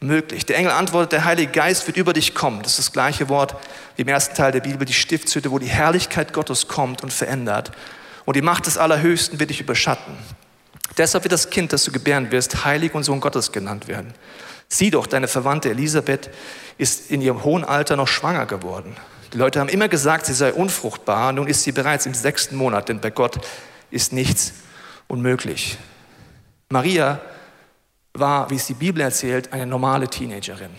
möglich? 0.00 0.46
Der 0.46 0.56
Engel 0.56 0.72
antwortet, 0.72 1.12
der 1.12 1.24
Heilige 1.24 1.52
Geist 1.52 1.86
wird 1.86 1.96
über 1.96 2.12
dich 2.12 2.34
kommen. 2.34 2.62
Das 2.62 2.72
ist 2.72 2.78
das 2.78 2.92
gleiche 2.92 3.28
Wort 3.28 3.56
wie 3.96 4.02
im 4.02 4.08
ersten 4.08 4.34
Teil 4.34 4.52
der 4.52 4.60
Bibel, 4.60 4.86
die 4.86 4.92
Stiftshütte, 4.92 5.50
wo 5.50 5.58
die 5.58 5.66
Herrlichkeit 5.66 6.32
Gottes 6.32 6.68
kommt 6.68 7.02
und 7.02 7.12
verändert. 7.12 7.72
Und 8.24 8.36
die 8.36 8.42
Macht 8.42 8.66
des 8.66 8.78
Allerhöchsten 8.78 9.38
wird 9.38 9.50
dich 9.50 9.60
überschatten. 9.60 10.14
Deshalb 10.96 11.24
wird 11.24 11.32
das 11.32 11.50
Kind, 11.50 11.72
das 11.72 11.84
du 11.84 11.92
gebären 11.92 12.30
wirst, 12.30 12.64
heilig 12.64 12.94
und 12.94 13.02
Sohn 13.02 13.20
Gottes 13.20 13.52
genannt 13.52 13.86
werden. 13.86 14.14
Sieh 14.68 14.90
doch, 14.90 15.06
deine 15.06 15.28
Verwandte 15.28 15.70
Elisabeth 15.70 16.30
ist 16.78 17.10
in 17.10 17.20
ihrem 17.22 17.44
hohen 17.44 17.64
Alter 17.64 17.96
noch 17.96 18.08
schwanger 18.08 18.46
geworden. 18.46 18.96
Die 19.32 19.38
Leute 19.38 19.60
haben 19.60 19.68
immer 19.68 19.88
gesagt, 19.88 20.26
sie 20.26 20.34
sei 20.34 20.52
unfruchtbar. 20.52 21.32
Nun 21.32 21.46
ist 21.46 21.62
sie 21.62 21.72
bereits 21.72 22.06
im 22.06 22.14
sechsten 22.14 22.56
Monat, 22.56 22.88
denn 22.88 23.00
bei 23.00 23.10
Gott 23.10 23.38
ist 23.90 24.12
nichts 24.12 24.52
unmöglich. 25.08 25.78
Maria 26.68 27.20
war, 28.12 28.50
wie 28.50 28.56
es 28.56 28.66
die 28.66 28.74
Bibel 28.74 29.02
erzählt, 29.02 29.52
eine 29.52 29.66
normale 29.66 30.08
Teenagerin. 30.08 30.70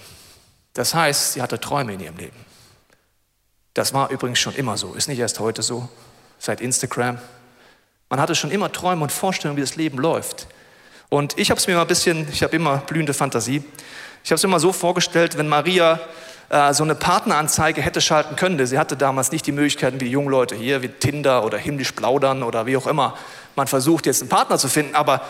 Das 0.73 0.93
heißt, 0.93 1.33
sie 1.33 1.41
hatte 1.41 1.59
Träume 1.59 1.93
in 1.93 1.99
ihrem 1.99 2.17
Leben. 2.17 2.37
Das 3.73 3.93
war 3.93 4.09
übrigens 4.09 4.39
schon 4.39 4.55
immer 4.55 4.75
so, 4.75 4.93
ist 4.95 5.07
nicht 5.07 5.19
erst 5.19 5.39
heute 5.39 5.61
so, 5.61 5.87
seit 6.39 6.61
Instagram. 6.61 7.19
Man 8.09 8.19
hatte 8.19 8.35
schon 8.35 8.51
immer 8.51 8.71
Träume 8.71 9.03
und 9.03 9.11
Vorstellungen, 9.11 9.57
wie 9.57 9.61
das 9.61 9.75
Leben 9.75 9.97
läuft. 9.97 10.47
Und 11.09 11.37
ich 11.37 11.49
habe 11.49 11.59
es 11.59 11.67
mir 11.67 11.75
mal 11.75 11.81
ein 11.81 11.87
bisschen, 11.87 12.27
ich 12.31 12.43
habe 12.43 12.55
immer 12.55 12.77
blühende 12.77 13.13
Fantasie. 13.13 13.63
Ich 14.23 14.31
habe 14.31 14.35
es 14.35 14.43
mir 14.43 14.49
mal 14.49 14.59
so 14.59 14.73
vorgestellt, 14.73 15.37
wenn 15.37 15.47
Maria 15.47 15.99
äh, 16.49 16.73
so 16.73 16.83
eine 16.83 16.95
Partneranzeige 16.95 17.81
hätte 17.81 18.01
schalten 18.01 18.35
können. 18.35 18.65
Sie 18.65 18.77
hatte 18.77 18.97
damals 18.97 19.31
nicht 19.31 19.45
die 19.47 19.51
Möglichkeiten 19.51 20.01
wie 20.01 20.07
junge 20.07 20.29
Leute 20.29 20.55
hier, 20.55 20.81
wie 20.81 20.89
Tinder 20.89 21.45
oder 21.45 21.57
himmlisch 21.57 21.93
plaudern 21.93 22.43
oder 22.43 22.65
wie 22.65 22.75
auch 22.77 22.87
immer. 22.87 23.17
Man 23.55 23.67
versucht 23.67 24.05
jetzt 24.05 24.21
einen 24.21 24.29
Partner 24.29 24.57
zu 24.57 24.67
finden, 24.67 24.95
aber 24.95 25.21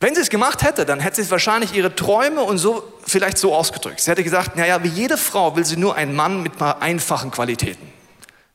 wenn 0.00 0.14
sie 0.14 0.20
es 0.20 0.30
gemacht 0.30 0.62
hätte, 0.62 0.86
dann 0.86 1.00
hätte 1.00 1.22
sie 1.22 1.30
wahrscheinlich 1.30 1.74
ihre 1.74 1.94
Träume 1.94 2.42
und 2.42 2.58
so 2.58 2.84
vielleicht 3.04 3.38
so 3.38 3.54
ausgedrückt. 3.54 4.00
Sie 4.00 4.10
hätte 4.10 4.22
gesagt, 4.22 4.56
naja, 4.56 4.82
wie 4.84 4.88
jede 4.88 5.16
Frau 5.16 5.56
will 5.56 5.64
sie 5.64 5.76
nur 5.76 5.96
einen 5.96 6.14
Mann 6.14 6.42
mit 6.42 6.56
paar 6.56 6.80
einfachen 6.82 7.32
Qualitäten. 7.32 7.92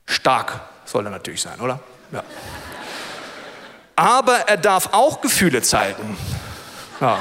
Stark 0.05 0.62
soll 0.85 1.05
er 1.05 1.12
natürlich 1.12 1.41
sein, 1.41 1.59
oder? 1.59 1.79
Ja. 2.12 2.23
Aber 3.95 4.47
er 4.47 4.57
darf 4.57 4.89
auch 4.91 5.21
Gefühle 5.21 5.62
zeigen. 5.62 6.17
Ja. 7.00 7.19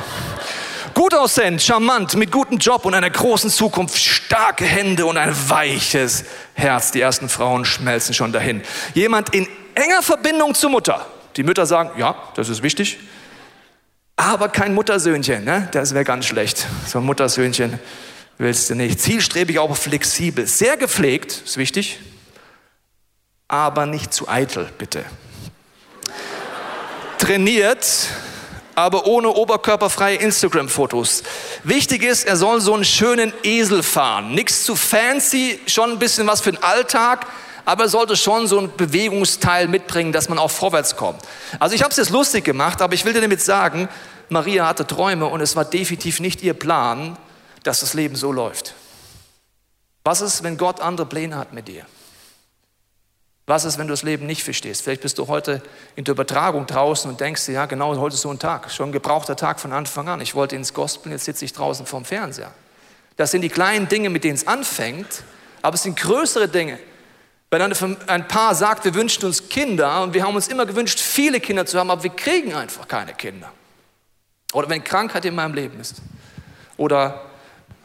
Gut 0.94 1.14
aussehend, 1.14 1.62
charmant, 1.62 2.14
mit 2.16 2.30
gutem 2.30 2.58
Job 2.58 2.84
und 2.84 2.94
einer 2.94 3.08
großen 3.08 3.50
Zukunft, 3.50 3.98
starke 3.98 4.64
Hände 4.64 5.06
und 5.06 5.16
ein 5.16 5.34
weiches 5.48 6.24
Herz. 6.54 6.90
Die 6.90 7.00
ersten 7.00 7.28
Frauen 7.28 7.64
schmelzen 7.64 8.14
schon 8.14 8.32
dahin. 8.32 8.62
Jemand 8.94 9.34
in 9.34 9.48
enger 9.74 10.02
Verbindung 10.02 10.54
zur 10.54 10.70
Mutter. 10.70 11.06
Die 11.36 11.42
Mütter 11.42 11.64
sagen, 11.64 11.92
ja, 11.98 12.14
das 12.34 12.48
ist 12.48 12.62
wichtig 12.62 12.98
aber 14.22 14.48
kein 14.48 14.74
Muttersöhnchen, 14.74 15.44
ne? 15.44 15.68
das 15.72 15.94
wäre 15.94 16.04
ganz 16.04 16.26
schlecht. 16.26 16.66
So 16.86 16.98
ein 16.98 17.04
Muttersöhnchen 17.04 17.78
willst 18.38 18.70
du 18.70 18.74
nicht. 18.74 19.00
Zielstrebig, 19.00 19.58
aber 19.58 19.74
flexibel. 19.74 20.46
Sehr 20.46 20.76
gepflegt, 20.76 21.42
ist 21.44 21.56
wichtig, 21.56 21.98
aber 23.48 23.86
nicht 23.86 24.12
zu 24.12 24.28
eitel, 24.28 24.68
bitte. 24.78 25.04
Trainiert, 27.32 28.08
aber 28.74 29.06
ohne 29.06 29.30
oberkörperfreie 29.30 30.16
Instagram-Fotos. 30.16 31.22
Wichtig 31.64 32.02
ist, 32.02 32.26
er 32.26 32.36
soll 32.36 32.60
so 32.60 32.74
einen 32.74 32.84
schönen 32.84 33.32
Esel 33.42 33.82
fahren. 33.82 34.34
Nichts 34.34 34.64
zu 34.64 34.76
fancy, 34.76 35.58
schon 35.66 35.92
ein 35.92 35.98
bisschen 35.98 36.26
was 36.26 36.42
für 36.42 36.52
den 36.52 36.62
Alltag, 36.62 37.26
aber 37.64 37.84
er 37.84 37.88
sollte 37.88 38.16
schon 38.16 38.46
so 38.46 38.58
ein 38.58 38.76
Bewegungsteil 38.76 39.66
mitbringen, 39.66 40.12
dass 40.12 40.28
man 40.28 40.38
auch 40.38 40.50
vorwärts 40.50 40.94
kommt. 40.94 41.22
Also 41.58 41.74
ich 41.74 41.82
habe 41.82 41.90
es 41.90 41.96
jetzt 41.96 42.10
lustig 42.10 42.44
gemacht, 42.44 42.82
aber 42.82 42.92
ich 42.92 43.06
will 43.06 43.14
dir 43.14 43.22
damit 43.22 43.40
sagen, 43.40 43.88
Maria 44.28 44.66
hatte 44.66 44.86
Träume 44.86 45.24
und 45.24 45.40
es 45.40 45.56
war 45.56 45.64
definitiv 45.64 46.20
nicht 46.20 46.42
ihr 46.42 46.52
Plan, 46.52 47.16
dass 47.62 47.80
das 47.80 47.94
Leben 47.94 48.14
so 48.14 48.30
läuft. 48.30 48.74
Was 50.04 50.20
ist, 50.20 50.42
wenn 50.42 50.58
Gott 50.58 50.82
andere 50.82 51.06
Pläne 51.06 51.36
hat 51.38 51.54
mit 51.54 51.66
dir? 51.66 51.86
Was 53.46 53.64
ist, 53.64 53.76
wenn 53.76 53.88
du 53.88 53.92
das 53.92 54.04
Leben 54.04 54.26
nicht 54.26 54.44
verstehst? 54.44 54.82
Vielleicht 54.82 55.02
bist 55.02 55.18
du 55.18 55.26
heute 55.26 55.62
in 55.96 56.04
der 56.04 56.12
Übertragung 56.12 56.66
draußen 56.66 57.11
und 57.11 57.20
denkst 57.20 57.46
dir, 57.46 57.52
ja, 57.52 57.66
genau, 57.66 57.96
heute 57.96 58.14
ist 58.14 58.22
so 58.22 58.30
ein 58.30 58.38
Tag, 58.38 58.70
schon 58.70 58.90
ein 58.90 58.92
gebrauchter 58.92 59.34
Tag 59.34 59.58
von 59.58 59.72
Anfang 59.72 60.08
an. 60.08 60.20
Ich 60.20 60.34
wollte 60.34 60.54
ins 60.54 60.72
Gospel, 60.75 61.11
jetzt 61.11 61.25
sitze 61.25 61.44
ich 61.44 61.52
draußen 61.52 61.84
vorm 61.84 62.04
Fernseher. 62.04 62.52
Das 63.16 63.32
sind 63.32 63.42
die 63.42 63.49
kleinen 63.49 63.88
Dinge, 63.88 64.11
mit 64.11 64.25
denen 64.25 64.37
es 64.37 64.46
anfängt, 64.46 65.25
aber 65.61 65.75
es 65.75 65.82
sind 65.82 65.99
größere 65.99 66.49
Dinge. 66.49 66.78
Wenn 67.50 67.61
ein 68.06 68.28
Paar 68.28 68.54
sagt, 68.54 68.84
wir 68.84 68.94
wünschen 68.94 69.26
uns 69.26 69.49
Kinder 69.50 70.02
und 70.02 70.14
wir 70.14 70.25
haben 70.25 70.34
uns 70.34 70.49
immer 70.49 70.64
gewünscht, 70.64 71.00
viele 71.00 71.38
Kinder 71.38 71.66
zu 71.66 71.78
haben, 71.78 71.90
aber 71.90 72.02
wir 72.02 72.11
kriegen 72.11 72.54
einfach 72.54 72.88
keine 72.88 73.12
Kinder. 73.12 73.52
Oder 74.54 74.70
wenn 74.70 74.82
Krankheit 74.82 75.25
in 75.25 75.34
meinem 75.34 75.52
Leben 75.52 75.78
ist. 75.78 75.96
Oder 76.78 77.26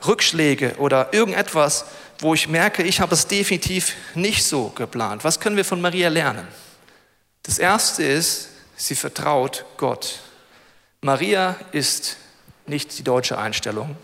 Rückschläge 0.05 0.75
oder 0.77 1.13
irgendetwas, 1.13 1.85
wo 2.19 2.33
ich 2.33 2.47
merke, 2.47 2.83
ich 2.83 2.99
habe 2.99 3.13
es 3.13 3.27
definitiv 3.27 3.95
nicht 4.15 4.43
so 4.43 4.69
geplant. 4.69 5.23
Was 5.23 5.39
können 5.39 5.57
wir 5.57 5.65
von 5.65 5.81
Maria 5.81 6.09
lernen? 6.09 6.47
Das 7.43 7.59
Erste 7.59 8.03
ist, 8.03 8.49
sie 8.75 8.95
vertraut 8.95 9.65
Gott. 9.77 10.19
Maria 11.01 11.55
ist 11.71 12.17
nicht 12.65 12.97
die 12.97 13.03
deutsche 13.03 13.37
Einstellung. 13.37 13.95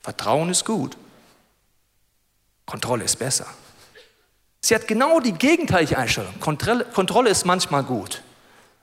Vertrauen 0.00 0.50
ist 0.50 0.64
gut. 0.64 0.96
Kontrolle 2.64 3.04
ist 3.04 3.16
besser. 3.16 3.46
Sie 4.60 4.74
hat 4.74 4.86
genau 4.86 5.20
die 5.20 5.32
gegenteilige 5.32 5.98
Einstellung. 5.98 6.34
Kontrolle, 6.40 7.30
ist 7.30 7.44
manchmal 7.44 7.82
gut. 7.82 8.22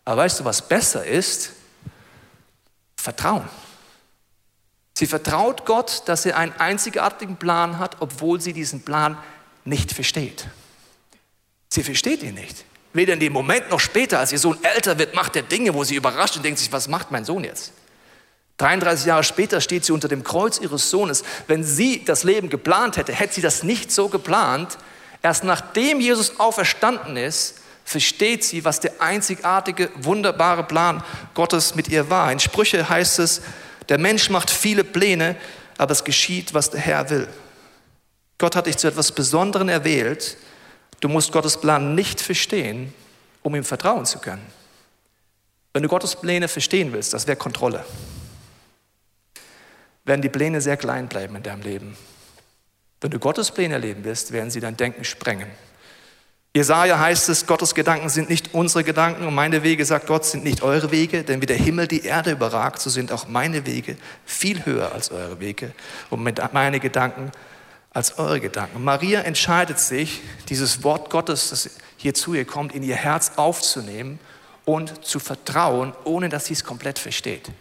Aber 0.04 0.22
weißt 0.22 0.40
du, 0.40 0.46
was 0.46 0.68
besser 0.68 1.06
ist? 1.06 1.52
Vertrauen. 2.96 3.48
Sie 4.98 5.08
vertraut 5.08 5.66
Gott, 5.66 6.04
dass 6.06 6.26
er 6.26 6.38
einen 6.38 6.54
einzigartigen 6.54 7.36
Plan 7.36 7.80
hat, 7.80 7.98
obwohl 8.00 8.40
sie 8.40 8.54
diesen 8.54 8.82
Plan 8.84 9.18
nicht 9.66 9.92
versteht. 9.92 10.48
Sie 11.70 11.84
versteht 11.84 12.24
ihn 12.24 12.36
nicht. 12.36 12.64
Weder 12.94 13.14
in 13.14 13.20
dem 13.20 13.34
Moment 13.34 13.70
noch 13.70 13.82
später, 13.82 14.20
als 14.20 14.32
ihr 14.32 14.40
Sohn 14.40 14.58
älter 14.64 14.98
wird, 14.98 15.14
macht 15.14 15.36
er 15.36 15.42
Dinge, 15.42 15.74
wo 15.74 15.84
sie 15.84 15.96
überrascht 15.96 16.38
und 16.38 16.44
denkt 16.46 16.60
sich, 16.60 16.72
was 16.72 16.88
macht 16.88 17.12
mein 17.12 17.26
Sohn 17.26 17.44
jetzt? 17.44 17.74
33 18.58 19.08
Jahre 19.08 19.26
später 19.26 19.60
steht 19.60 19.84
sie 19.84 19.92
unter 19.92 20.08
dem 20.08 20.24
Kreuz 20.24 20.60
ihres 20.60 20.90
Sohnes. 20.90 21.24
Wenn 21.48 21.66
sie 21.66 22.06
das 22.06 22.24
Leben 22.24 22.50
geplant 22.50 22.96
hätte, 22.96 23.12
hätte 23.12 23.34
sie 23.34 23.42
das 23.42 23.64
nicht 23.64 23.92
so 23.92 24.08
geplant. 24.08 24.78
Erst 25.22 25.44
nachdem 25.44 26.00
Jesus 26.00 26.40
auferstanden 26.40 27.18
ist, 27.18 27.56
versteht 27.84 28.46
sie, 28.46 28.64
was 28.64 28.80
der 28.80 29.02
einzigartige, 29.02 29.92
wunderbare 29.96 30.64
Plan 30.64 31.04
Gottes 31.34 31.76
mit 31.76 31.90
ihr 31.90 32.10
war. 32.10 32.32
In 32.32 32.40
Sprüche 32.40 32.88
heißt 32.88 33.20
es, 33.20 33.42
der 33.90 33.98
Mensch 33.98 34.30
macht 34.30 34.50
viele 34.50 34.84
Pläne, 34.84 35.36
aber 35.78 35.92
es 35.92 36.04
geschieht, 36.04 36.54
was 36.54 36.70
der 36.70 36.80
Herr 36.80 37.10
will. 37.10 37.28
Gott 38.38 38.56
hat 38.56 38.68
dich 38.68 38.78
zu 38.78 38.88
etwas 38.88 39.12
Besonderem 39.12 39.70
erwählt. 39.70 40.38
Du 41.00 41.10
musst 41.10 41.32
Gottes 41.32 41.60
Plan 41.60 41.96
nicht 41.96 42.20
verstehen, 42.20 42.94
um 43.44 43.56
ihm 43.56 43.64
vertrauen 43.64 44.06
zu 44.06 44.20
können. 44.20 44.46
Wenn 45.74 45.84
du 45.84 45.90
Gottes 45.90 46.16
Pläne 46.16 46.48
verstehen 46.48 46.94
willst, 46.94 47.14
das 47.14 47.28
wäre 47.28 47.38
Kontrolle. 47.38 47.86
Werden 50.06 50.22
die 50.22 50.30
Pläne 50.30 50.62
sehr 50.62 50.78
klein 50.78 51.08
bleiben 51.08 51.36
in 51.36 51.44
deinem 51.44 51.62
Leben. 51.62 51.98
Wenn 53.02 53.12
du 53.12 53.20
Gottes 53.20 53.52
Pläne 53.52 53.76
erleben 53.76 54.04
willst, 54.04 54.32
werden 54.32 54.52
sie 54.52 54.60
dein 54.60 54.78
Denken 54.78 55.04
sprengen. 55.04 55.50
Jesaja 56.56 56.98
heißt 56.98 57.28
es, 57.28 57.48
Gottes 57.48 57.76
Gedanken 57.76 58.08
sind 58.08 58.30
nicht 58.30 58.54
unsere 58.54 58.86
Gedanken 58.86 59.28
und 59.28 59.36
meine 59.36 59.62
Wege, 59.62 59.84
sagt 59.84 60.08
Gott, 60.08 60.24
sind 60.24 60.46
nicht 60.46 60.64
eure 60.64 60.90
Wege, 60.90 61.26
denn 61.26 61.42
wie 61.42 61.46
der 61.46 61.58
Himmel 61.58 61.86
die 61.86 62.06
Erde 62.06 62.32
überragt, 62.32 62.80
so 62.80 62.90
sind 62.90 63.12
auch 63.12 63.28
meine 63.28 63.66
Wege 63.66 63.98
viel 64.24 64.66
höher 64.66 64.94
als 64.94 65.12
eure 65.12 65.42
Wege 65.42 65.74
und 66.10 66.24
meine 66.54 66.80
Gedanken 66.80 67.32
als 67.92 68.18
eure 68.18 68.40
Gedanken. 68.40 68.86
Maria 68.86 69.20
entscheidet 69.20 69.80
sich, 69.80 70.22
dieses 70.48 70.82
Wort 70.82 71.10
Gottes, 71.10 71.50
das 71.50 71.72
hier 71.98 72.14
zu 72.14 72.34
ihr 72.34 72.46
kommt, 72.46 72.74
in 72.74 72.84
ihr 72.84 72.96
Herz 72.96 73.34
aufzunehmen 73.36 74.18
und 74.64 75.06
zu 75.06 75.20
vertrauen, 75.20 75.92
ohne 76.06 76.30
dass 76.30 76.46
sie 76.46 76.54
es 76.54 76.64
komplett 76.64 77.00
versteht. 77.00 77.52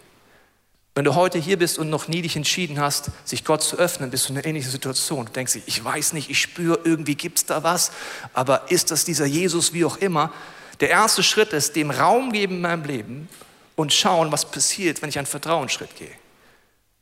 Wenn 0.97 1.03
du 1.03 1.13
heute 1.13 1.37
hier 1.37 1.59
bist 1.59 1.77
und 1.77 1.89
noch 1.89 2.07
nie 2.07 2.21
dich 2.21 2.37
entschieden 2.37 2.79
hast, 2.79 3.11
sich 3.25 3.43
Gott 3.43 3.61
zu 3.61 3.77
öffnen, 3.77 4.09
bist 4.09 4.29
du 4.29 4.31
in 4.31 4.37
einer 4.37 4.47
ähnlichen 4.47 4.71
Situation. 4.71 5.25
Du 5.25 5.31
denkst, 5.33 5.59
ich 5.65 5.83
weiß 5.83 6.13
nicht, 6.13 6.29
ich 6.29 6.39
spüre, 6.39 6.79
irgendwie 6.85 7.15
gibt 7.15 7.39
es 7.39 7.45
da 7.45 7.63
was, 7.63 7.91
aber 8.31 8.71
ist 8.71 8.91
das 8.91 9.03
dieser 9.03 9.25
Jesus, 9.25 9.73
wie 9.73 9.83
auch 9.83 9.97
immer? 9.97 10.31
Der 10.79 10.89
erste 10.89 11.21
Schritt 11.21 11.51
ist, 11.51 11.75
dem 11.75 11.91
Raum 11.91 12.31
geben 12.31 12.55
in 12.55 12.61
meinem 12.61 12.85
Leben 12.85 13.29
und 13.75 13.91
schauen, 13.91 14.31
was 14.31 14.49
passiert, 14.49 15.01
wenn 15.01 15.09
ich 15.09 15.17
einen 15.17 15.27
Vertrauensschritt 15.27 15.97
gehe. 15.97 16.11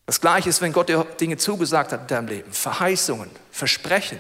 Das 0.08 0.20
gleiche 0.20 0.50
ist, 0.50 0.60
wenn 0.62 0.74
Gott 0.74 0.90
dir 0.90 1.06
Dinge 1.20 1.38
zugesagt 1.38 1.92
hat 1.92 2.02
in 2.02 2.08
deinem 2.08 2.28
Leben, 2.28 2.52
Verheißungen, 2.52 3.30
Versprechen. 3.52 4.20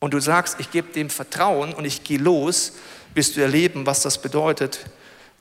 Und 0.00 0.14
du 0.14 0.20
sagst, 0.20 0.56
ich 0.58 0.72
gebe 0.72 0.92
dem 0.92 1.10
Vertrauen 1.10 1.72
und 1.74 1.84
ich 1.84 2.02
gehe 2.02 2.18
los, 2.18 2.72
wirst 3.14 3.36
du 3.36 3.40
erleben, 3.40 3.86
was 3.86 4.02
das 4.02 4.20
bedeutet, 4.20 4.80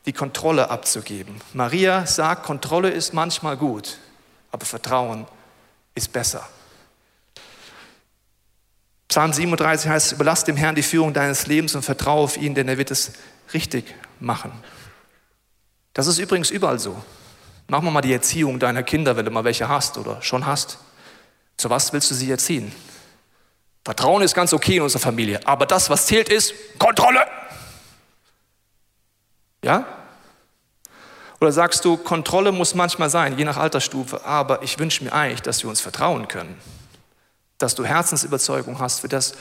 die 0.07 0.13
Kontrolle 0.13 0.69
abzugeben. 0.69 1.35
Maria 1.53 2.05
sagt, 2.05 2.43
Kontrolle 2.43 2.89
ist 2.89 3.13
manchmal 3.13 3.57
gut, 3.57 3.97
aber 4.51 4.65
Vertrauen 4.65 5.27
ist 5.93 6.13
besser. 6.13 6.47
Psalm 9.09 9.33
37 9.33 9.89
heißt, 9.89 10.11
überlass 10.13 10.45
dem 10.45 10.55
Herrn 10.55 10.75
die 10.75 10.83
Führung 10.83 11.13
deines 11.13 11.47
Lebens 11.47 11.75
und 11.75 11.83
vertraue 11.83 12.23
auf 12.23 12.37
ihn, 12.37 12.55
denn 12.55 12.69
er 12.69 12.77
wird 12.77 12.89
es 12.89 13.13
richtig 13.53 13.93
machen. 14.19 14.51
Das 15.93 16.07
ist 16.07 16.19
übrigens 16.19 16.51
überall 16.51 16.79
so. 16.79 17.03
Mach 17.67 17.81
mal 17.81 18.01
die 18.01 18.13
Erziehung 18.13 18.59
deiner 18.59 18.83
Kinder, 18.83 19.17
wenn 19.17 19.25
du 19.25 19.31
mal 19.31 19.43
welche 19.43 19.67
hast 19.67 19.97
oder 19.97 20.21
schon 20.21 20.45
hast. 20.45 20.77
Zu 21.57 21.69
was 21.69 21.91
willst 21.91 22.11
du 22.11 22.15
sie 22.15 22.31
erziehen? 22.31 22.71
Vertrauen 23.83 24.21
ist 24.21 24.33
ganz 24.33 24.53
okay 24.53 24.77
in 24.77 24.83
unserer 24.83 25.01
Familie, 25.01 25.45
aber 25.45 25.65
das, 25.65 25.89
was 25.89 26.05
zählt, 26.05 26.29
ist 26.29 26.53
Kontrolle. 26.79 27.25
Ja? 29.63 29.96
Oder 31.39 31.51
sagst 31.51 31.85
du, 31.85 31.97
Kontrolle 31.97 32.51
muss 32.51 32.73
manchmal 32.73 33.09
sein, 33.09 33.37
je 33.37 33.45
nach 33.45 33.57
Altersstufe, 33.57 34.25
aber 34.25 34.63
ich 34.63 34.79
wünsche 34.79 35.03
mir 35.03 35.13
eigentlich, 35.13 35.41
dass 35.41 35.63
wir 35.63 35.69
uns 35.69 35.81
vertrauen 35.81 36.27
können, 36.27 36.57
dass 37.57 37.75
du 37.75 37.85
Herzensüberzeugung 37.85 38.79
hast 38.79 39.01
für 39.01 39.07
das, 39.07 39.33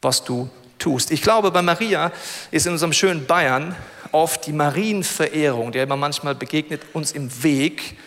was 0.00 0.24
du 0.24 0.48
tust. 0.78 1.10
Ich 1.10 1.22
glaube, 1.22 1.50
bei 1.50 1.62
Maria 1.62 2.12
ist 2.50 2.66
in 2.66 2.72
unserem 2.72 2.92
schönen 2.92 3.26
Bayern 3.26 3.76
oft 4.12 4.46
die 4.46 4.52
Marienverehrung, 4.52 5.72
der 5.72 5.86
man 5.86 5.98
manchmal 5.98 6.34
begegnet, 6.34 6.82
uns 6.92 7.12
im 7.12 7.42
Weg, 7.42 7.98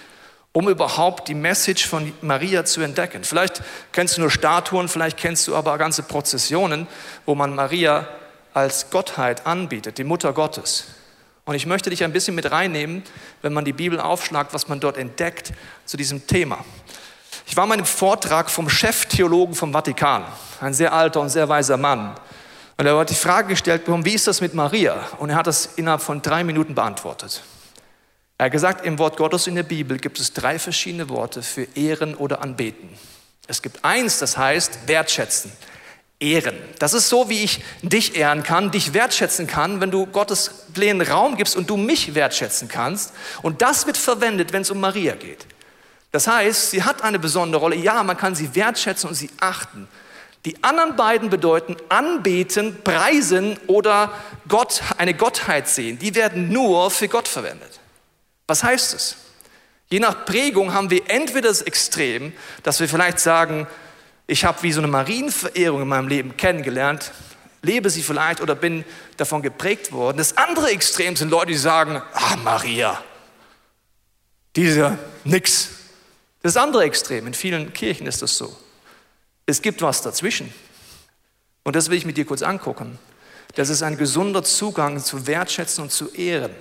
um 0.51 0.69
überhaupt 0.69 1.27
die 1.27 1.35
Message 1.35 1.85
von 1.85 2.11
Maria 2.21 2.65
zu 2.65 2.81
entdecken. 2.81 3.23
Vielleicht 3.23 3.61
kennst 3.91 4.17
du 4.17 4.21
nur 4.21 4.31
Statuen, 4.31 4.87
vielleicht 4.87 5.17
kennst 5.17 5.47
du 5.47 5.55
aber 5.55 5.77
ganze 5.77 6.01
Prozessionen, 6.01 6.87
wo 7.25 7.35
man 7.35 7.53
Maria 7.53 8.07
als 8.53 8.89
Gottheit 8.89 9.45
anbietet, 9.45 9.99
die 9.99 10.03
Mutter 10.03 10.33
Gottes. 10.33 10.85
Und 11.47 11.55
ich 11.55 11.65
möchte 11.65 11.89
dich 11.89 12.03
ein 12.03 12.11
bisschen 12.11 12.35
mit 12.35 12.51
reinnehmen, 12.51 13.03
wenn 13.41 13.53
man 13.53 13.63
die 13.63 13.71
Bibel 13.71 14.01
aufschlagt, 14.01 14.53
was 14.53 14.67
man 14.67 14.81
dort 14.81 14.97
entdeckt 14.97 15.53
zu 15.85 15.95
diesem 15.95 16.27
Thema. 16.27 16.63
Ich 17.45 17.55
war 17.55 17.65
mal 17.65 17.75
in 17.75 17.79
einem 17.79 17.87
Vortrag 17.87 18.49
vom 18.49 18.67
Cheftheologen 18.69 19.55
vom 19.55 19.71
Vatikan, 19.71 20.25
ein 20.59 20.73
sehr 20.73 20.91
alter 20.91 21.21
und 21.21 21.29
sehr 21.29 21.47
weiser 21.47 21.77
Mann. 21.77 22.17
Und 22.75 22.85
er 22.85 22.97
hat 22.97 23.09
die 23.09 23.15
Frage 23.15 23.47
gestellt 23.47 23.83
wie 23.87 24.13
ist 24.13 24.27
das 24.27 24.41
mit 24.41 24.55
Maria? 24.55 25.07
Und 25.19 25.29
er 25.29 25.37
hat 25.37 25.47
das 25.47 25.69
innerhalb 25.77 26.01
von 26.01 26.21
drei 26.21 26.43
Minuten 26.43 26.75
beantwortet. 26.75 27.41
Er 28.37 28.47
hat 28.47 28.51
gesagt, 28.51 28.85
im 28.85 28.99
Wort 28.99 29.15
Gottes 29.15 29.47
in 29.47 29.55
der 29.55 29.63
Bibel 29.63 29.99
gibt 29.99 30.19
es 30.19 30.33
drei 30.33 30.59
verschiedene 30.59 31.07
Worte 31.07 31.41
für 31.41 31.63
Ehren 31.75 32.13
oder 32.15 32.41
Anbeten. 32.41 32.89
Es 33.47 33.61
gibt 33.61 33.85
eins, 33.85 34.19
das 34.19 34.37
heißt 34.37 34.79
wertschätzen, 34.87 35.53
ehren. 36.19 36.57
Das 36.79 36.93
ist 36.93 37.09
so, 37.09 37.29
wie 37.29 37.43
ich 37.43 37.63
dich 37.81 38.15
ehren 38.15 38.43
kann, 38.43 38.71
dich 38.71 38.93
wertschätzen 38.93 39.47
kann, 39.47 39.81
wenn 39.81 39.91
du 39.91 40.07
Gottes 40.07 40.65
Plänen 40.73 41.07
Raum 41.07 41.37
gibst 41.37 41.55
und 41.55 41.69
du 41.69 41.77
mich 41.77 42.15
wertschätzen 42.15 42.67
kannst. 42.67 43.13
Und 43.41 43.61
das 43.61 43.85
wird 43.85 43.97
verwendet, 43.97 44.53
wenn 44.53 44.63
es 44.63 44.71
um 44.71 44.79
Maria 44.79 45.15
geht. 45.15 45.45
Das 46.11 46.27
heißt, 46.27 46.71
sie 46.71 46.83
hat 46.83 47.03
eine 47.03 47.19
besondere 47.19 47.61
Rolle. 47.61 47.75
Ja, 47.75 48.01
man 48.03 48.17
kann 48.17 48.33
sie 48.33 48.55
wertschätzen 48.55 49.09
und 49.09 49.15
sie 49.15 49.29
achten. 49.39 49.87
Die 50.45 50.63
anderen 50.63 50.95
beiden 50.95 51.29
bedeuten 51.29 51.75
anbeten, 51.89 52.81
preisen 52.83 53.59
oder 53.67 54.13
Gott, 54.47 54.81
eine 54.97 55.13
Gottheit 55.13 55.67
sehen. 55.67 55.99
Die 55.99 56.15
werden 56.15 56.49
nur 56.49 56.89
für 56.89 57.07
Gott 57.07 57.27
verwendet. 57.27 57.79
Was 58.47 58.63
heißt 58.63 58.93
es? 58.93 59.17
Je 59.89 59.99
nach 59.99 60.25
Prägung 60.25 60.73
haben 60.73 60.89
wir 60.89 61.09
entweder 61.09 61.49
das 61.49 61.61
Extrem, 61.61 62.33
dass 62.63 62.79
wir 62.79 62.87
vielleicht 62.87 63.19
sagen, 63.19 63.67
ich 64.27 64.43
habe 64.43 64.61
wie 64.63 64.73
so 64.73 64.81
eine 64.81 64.87
Marienverehrung 64.87 65.81
in 65.81 65.87
meinem 65.87 66.09
Leben 66.09 66.35
kennengelernt, 66.35 67.13
lebe 67.61 67.89
sie 67.89 68.03
vielleicht 68.03 68.41
oder 68.41 68.55
bin 68.55 68.83
davon 69.15 69.41
geprägt 69.41 69.91
worden. 69.91 70.17
Das 70.17 70.37
andere 70.37 70.69
Extrem 70.69 71.15
sind 71.15 71.29
Leute, 71.29 71.47
die 71.47 71.57
sagen, 71.57 72.01
ah 72.13 72.35
Maria, 72.43 73.01
diese 74.55 74.97
nix. 75.23 75.69
Das 76.43 76.57
andere 76.57 76.83
Extrem, 76.83 77.25
in 77.27 77.33
vielen 77.33 77.73
Kirchen 77.73 78.05
ist 78.05 78.21
das 78.21 78.37
so. 78.37 78.55
Es 79.45 79.61
gibt 79.61 79.81
was 79.81 80.01
dazwischen. 80.01 80.53
Und 81.63 81.75
das 81.75 81.89
will 81.89 81.97
ich 81.97 82.05
mit 82.05 82.17
dir 82.17 82.25
kurz 82.25 82.41
angucken. 82.41 82.99
Das 83.55 83.69
ist 83.69 83.81
ein 83.81 83.97
gesunder 83.97 84.43
Zugang 84.43 85.03
zu 85.03 85.25
wertschätzen 85.25 85.83
und 85.83 85.91
zu 85.91 86.09
ehren. 86.11 86.51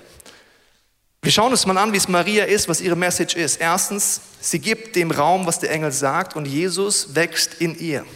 Wir 1.26 1.32
schauen 1.32 1.50
uns 1.50 1.66
mal 1.66 1.76
an, 1.76 1.92
wie 1.92 1.96
es 1.96 2.06
Maria 2.06 2.44
ist, 2.44 2.68
was 2.68 2.80
ihre 2.80 2.94
Message 2.94 3.34
ist. 3.34 3.56
Erstens, 3.56 4.20
sie 4.40 4.60
gibt 4.60 4.94
dem 4.94 5.10
Raum, 5.10 5.44
was 5.44 5.58
der 5.58 5.72
Engel 5.72 5.90
sagt, 5.90 6.36
und 6.36 6.46
Jesus 6.46 7.16
wächst 7.16 7.54
in 7.54 7.76
ihr. 7.76 8.06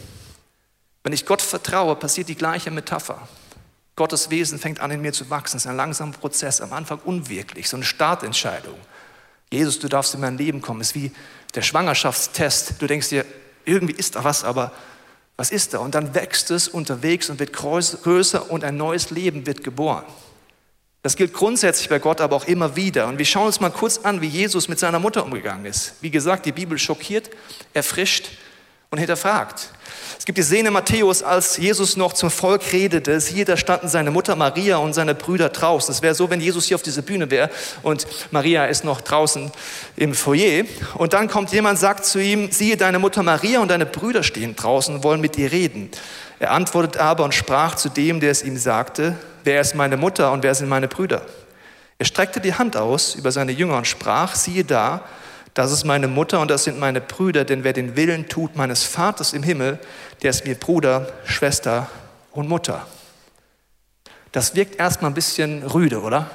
Wenn 1.02 1.12
ich 1.12 1.26
Gott 1.26 1.42
vertraue, 1.42 1.96
passiert 1.96 2.28
die 2.28 2.36
gleiche 2.36 2.70
Metapher. 2.70 3.26
Gottes 3.96 4.30
Wesen 4.30 4.60
fängt 4.60 4.78
an, 4.78 4.92
in 4.92 5.00
mir 5.00 5.12
zu 5.12 5.28
wachsen. 5.28 5.56
Es 5.56 5.64
ist 5.64 5.66
ein 5.68 5.76
langsamer 5.76 6.12
Prozess, 6.12 6.60
am 6.60 6.72
Anfang 6.72 7.00
unwirklich, 7.00 7.68
so 7.68 7.76
eine 7.76 7.84
Startentscheidung. 7.84 8.78
Jesus, 9.52 9.80
du 9.80 9.88
darfst 9.88 10.14
in 10.14 10.20
mein 10.20 10.38
Leben 10.38 10.62
kommen. 10.62 10.80
Es 10.80 10.90
ist 10.90 10.94
wie 10.94 11.10
der 11.56 11.62
Schwangerschaftstest. 11.62 12.74
Du 12.78 12.86
denkst 12.86 13.08
dir, 13.08 13.24
irgendwie 13.64 13.94
ist 13.94 14.14
da 14.14 14.22
was, 14.22 14.44
aber 14.44 14.70
was 15.36 15.50
ist 15.50 15.74
da? 15.74 15.78
Und 15.80 15.96
dann 15.96 16.14
wächst 16.14 16.52
es 16.52 16.68
unterwegs 16.68 17.28
und 17.28 17.40
wird 17.40 17.54
größer 17.54 18.52
und 18.52 18.62
ein 18.62 18.76
neues 18.76 19.10
Leben 19.10 19.46
wird 19.46 19.64
geboren. 19.64 20.04
Das 21.02 21.16
gilt 21.16 21.32
grundsätzlich 21.32 21.88
bei 21.88 21.98
Gott, 21.98 22.20
aber 22.20 22.36
auch 22.36 22.46
immer 22.46 22.76
wieder. 22.76 23.06
Und 23.06 23.18
wir 23.18 23.24
schauen 23.24 23.46
uns 23.46 23.60
mal 23.60 23.70
kurz 23.70 23.98
an, 23.98 24.20
wie 24.20 24.26
Jesus 24.26 24.68
mit 24.68 24.78
seiner 24.78 24.98
Mutter 24.98 25.24
umgegangen 25.24 25.64
ist. 25.64 25.94
Wie 26.02 26.10
gesagt, 26.10 26.44
die 26.44 26.52
Bibel 26.52 26.78
schockiert, 26.78 27.30
erfrischt 27.72 28.28
und 28.90 28.98
hinterfragt. 28.98 29.70
Es 30.18 30.26
gibt 30.26 30.36
die 30.36 30.42
Szene 30.42 30.70
Matthäus, 30.70 31.22
als 31.22 31.56
Jesus 31.56 31.96
noch 31.96 32.12
zum 32.12 32.30
Volk 32.30 32.72
redete. 32.72 33.18
Siehe, 33.20 33.46
da 33.46 33.56
standen 33.56 33.88
seine 33.88 34.10
Mutter 34.10 34.36
Maria 34.36 34.76
und 34.76 34.92
seine 34.92 35.14
Brüder 35.14 35.48
draußen. 35.48 35.94
Es 35.94 36.02
wäre 36.02 36.14
so, 36.14 36.28
wenn 36.28 36.42
Jesus 36.42 36.66
hier 36.66 36.74
auf 36.74 36.82
dieser 36.82 37.00
Bühne 37.00 37.30
wäre 37.30 37.48
und 37.82 38.06
Maria 38.30 38.66
ist 38.66 38.84
noch 38.84 39.00
draußen 39.00 39.50
im 39.96 40.12
Foyer. 40.12 40.64
Und 40.96 41.14
dann 41.14 41.28
kommt 41.28 41.50
jemand, 41.52 41.78
sagt 41.78 42.04
zu 42.04 42.18
ihm, 42.18 42.52
siehe, 42.52 42.76
deine 42.76 42.98
Mutter 42.98 43.22
Maria 43.22 43.60
und 43.60 43.70
deine 43.70 43.86
Brüder 43.86 44.22
stehen 44.22 44.54
draußen 44.54 44.96
und 44.96 45.04
wollen 45.04 45.22
mit 45.22 45.36
dir 45.36 45.50
reden. 45.50 45.90
Er 46.38 46.50
antwortet 46.50 46.98
aber 46.98 47.24
und 47.24 47.34
sprach 47.34 47.76
zu 47.76 47.88
dem, 47.88 48.20
der 48.20 48.32
es 48.32 48.42
ihm 48.42 48.58
sagte, 48.58 49.16
wer 49.44 49.60
ist 49.60 49.74
meine 49.74 49.96
Mutter 49.96 50.32
und 50.32 50.42
wer 50.42 50.54
sind 50.54 50.68
meine 50.68 50.88
Brüder? 50.88 51.22
Er 51.98 52.06
streckte 52.06 52.40
die 52.40 52.54
Hand 52.54 52.76
aus 52.76 53.14
über 53.14 53.30
seine 53.30 53.52
Jünger 53.52 53.76
und 53.76 53.86
sprach, 53.86 54.34
siehe 54.34 54.64
da, 54.64 55.04
das 55.54 55.72
ist 55.72 55.84
meine 55.84 56.08
Mutter 56.08 56.40
und 56.40 56.50
das 56.50 56.64
sind 56.64 56.78
meine 56.78 57.00
Brüder, 57.00 57.44
denn 57.44 57.64
wer 57.64 57.72
den 57.72 57.96
Willen 57.96 58.28
tut 58.28 58.56
meines 58.56 58.84
Vaters 58.84 59.32
im 59.32 59.42
Himmel, 59.42 59.78
der 60.22 60.30
ist 60.30 60.46
mir 60.46 60.54
Bruder, 60.54 61.12
Schwester 61.24 61.88
und 62.32 62.48
Mutter. 62.48 62.86
Das 64.32 64.54
wirkt 64.54 64.76
erstmal 64.78 65.10
ein 65.10 65.14
bisschen 65.14 65.64
rüde, 65.64 66.00
oder? 66.00 66.30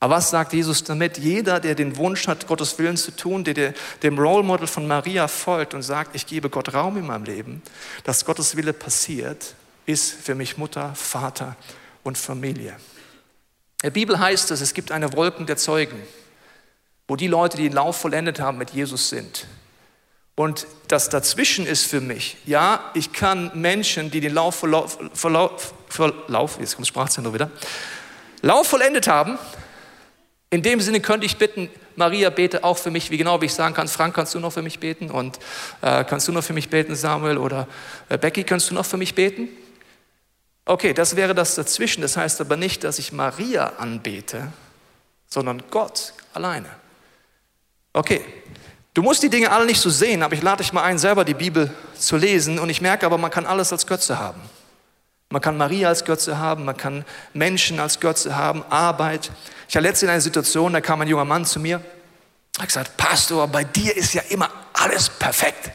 Aber 0.00 0.16
was 0.16 0.30
sagt 0.30 0.54
Jesus 0.54 0.82
damit? 0.82 1.18
Jeder, 1.18 1.60
der 1.60 1.74
den 1.74 1.96
Wunsch 1.96 2.26
hat, 2.26 2.46
Gottes 2.46 2.78
Willen 2.78 2.96
zu 2.96 3.14
tun, 3.14 3.44
der 3.44 3.74
dem 4.02 4.18
Role 4.18 4.42
Model 4.42 4.66
von 4.66 4.88
Maria 4.88 5.28
folgt 5.28 5.74
und 5.74 5.82
sagt, 5.82 6.16
ich 6.16 6.26
gebe 6.26 6.48
Gott 6.48 6.72
Raum 6.72 6.96
in 6.96 7.06
meinem 7.06 7.24
Leben, 7.24 7.62
dass 8.04 8.24
Gottes 8.24 8.56
Wille 8.56 8.72
passiert, 8.72 9.54
ist 9.90 10.12
für 10.12 10.34
mich 10.34 10.56
Mutter, 10.56 10.94
Vater 10.94 11.56
und 12.02 12.16
Familie. 12.16 12.72
In 13.82 13.86
der 13.86 13.90
Bibel 13.90 14.18
heißt 14.18 14.50
es, 14.50 14.60
es 14.60 14.74
gibt 14.74 14.92
eine 14.92 15.12
Wolken 15.14 15.46
der 15.46 15.56
Zeugen 15.56 16.00
wo 17.10 17.16
die 17.16 17.26
Leute, 17.26 17.56
die 17.56 17.64
den 17.64 17.72
Lauf 17.72 17.96
vollendet 17.96 18.38
haben, 18.38 18.56
mit 18.56 18.70
Jesus 18.70 19.08
sind. 19.08 19.48
Und 20.36 20.68
das 20.86 21.08
dazwischen 21.08 21.66
ist 21.66 21.84
für 21.84 22.00
mich, 22.00 22.36
ja, 22.46 22.88
ich 22.94 23.12
kann 23.12 23.50
Menschen, 23.52 24.12
die 24.12 24.20
den 24.20 24.32
Lauf, 24.32 24.60
verlauf, 24.60 24.96
verlauf, 25.12 25.74
verlauf 25.88 26.58
jetzt 26.60 26.76
kommt 26.76 26.86
Sprachzentrum 26.86 27.34
wieder, 27.34 27.50
Lauf 28.42 28.68
vollendet 28.68 29.08
haben, 29.08 29.38
in 30.50 30.62
dem 30.62 30.80
Sinne 30.80 31.00
könnte 31.00 31.26
ich 31.26 31.36
bitten, 31.36 31.68
Maria, 31.96 32.30
bete 32.30 32.62
auch 32.62 32.78
für 32.78 32.92
mich, 32.92 33.10
wie 33.10 33.16
genau 33.16 33.40
wie 33.40 33.46
ich 33.46 33.54
sagen 33.54 33.74
kann, 33.74 33.88
Frank, 33.88 34.14
kannst 34.14 34.36
du 34.36 34.38
noch 34.38 34.52
für 34.52 34.62
mich 34.62 34.78
beten? 34.78 35.10
Und 35.10 35.40
äh, 35.82 36.04
kannst 36.04 36.28
du 36.28 36.32
noch 36.32 36.44
für 36.44 36.52
mich 36.52 36.68
beten, 36.68 36.94
Samuel? 36.94 37.38
Oder 37.38 37.66
äh, 38.08 38.18
Becky, 38.18 38.44
kannst 38.44 38.70
du 38.70 38.74
noch 38.74 38.86
für 38.86 38.96
mich 38.98 39.16
beten? 39.16 39.48
Okay, 40.64 40.92
das 40.92 41.16
wäre 41.16 41.34
das 41.34 41.54
dazwischen. 41.54 42.02
Das 42.02 42.16
heißt 42.16 42.40
aber 42.40 42.56
nicht, 42.56 42.84
dass 42.84 42.98
ich 42.98 43.12
Maria 43.12 43.72
anbete, 43.78 44.52
sondern 45.26 45.62
Gott 45.70 46.12
alleine. 46.32 46.68
Okay, 47.92 48.24
du 48.94 49.02
musst 49.02 49.22
die 49.22 49.30
Dinge 49.30 49.50
alle 49.50 49.66
nicht 49.66 49.80
so 49.80 49.90
sehen, 49.90 50.22
aber 50.22 50.34
ich 50.34 50.42
lade 50.42 50.62
dich 50.62 50.72
mal 50.72 50.82
ein, 50.82 50.98
selber 50.98 51.24
die 51.24 51.34
Bibel 51.34 51.74
zu 51.94 52.16
lesen. 52.16 52.58
Und 52.58 52.70
ich 52.70 52.80
merke 52.80 53.06
aber, 53.06 53.18
man 53.18 53.30
kann 53.30 53.46
alles 53.46 53.72
als 53.72 53.86
Götze 53.86 54.18
haben. 54.18 54.40
Man 55.32 55.40
kann 55.40 55.56
Maria 55.56 55.88
als 55.88 56.04
Götze 56.04 56.38
haben, 56.38 56.64
man 56.64 56.76
kann 56.76 57.04
Menschen 57.34 57.78
als 57.78 58.00
Götze 58.00 58.34
haben, 58.34 58.64
Arbeit. 58.68 59.30
Ich 59.68 59.76
hatte 59.76 59.86
letztens 59.86 60.02
in 60.02 60.08
einer 60.08 60.20
Situation, 60.20 60.72
da 60.72 60.80
kam 60.80 61.00
ein 61.00 61.08
junger 61.08 61.24
Mann 61.24 61.44
zu 61.44 61.60
mir, 61.60 61.80
hat 62.58 62.66
gesagt, 62.66 62.96
Pastor, 62.96 63.46
bei 63.46 63.62
dir 63.62 63.96
ist 63.96 64.12
ja 64.12 64.22
immer 64.28 64.50
alles 64.72 65.08
perfekt. 65.08 65.70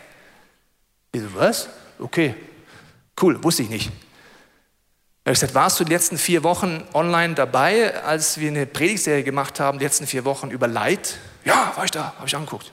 Ich 1.14 1.22
so, 1.22 1.34
was? 1.36 1.70
Okay, 2.00 2.36
cool, 3.22 3.42
wusste 3.42 3.64
ich 3.64 3.70
nicht. 3.70 3.92
Er 5.26 5.32
hat 5.32 5.38
gesagt, 5.38 5.56
warst 5.56 5.80
du 5.80 5.84
die 5.84 5.92
letzten 5.92 6.20
vier 6.20 6.44
Wochen 6.44 6.84
online 6.94 7.34
dabei, 7.34 8.00
als 8.04 8.40
wir 8.40 8.48
eine 8.48 8.68
Predigtserie 8.68 9.24
gemacht 9.24 9.60
haben, 9.60 9.80
die 9.80 9.86
letzten 9.86 10.06
vier 10.06 10.24
Wochen 10.24 10.52
über 10.52 10.68
Leid? 10.68 11.18
Ja, 11.44 11.74
war 11.76 11.84
ich 11.84 11.90
da, 11.90 12.14
habe 12.18 12.28
ich 12.28 12.36
angeguckt. 12.36 12.72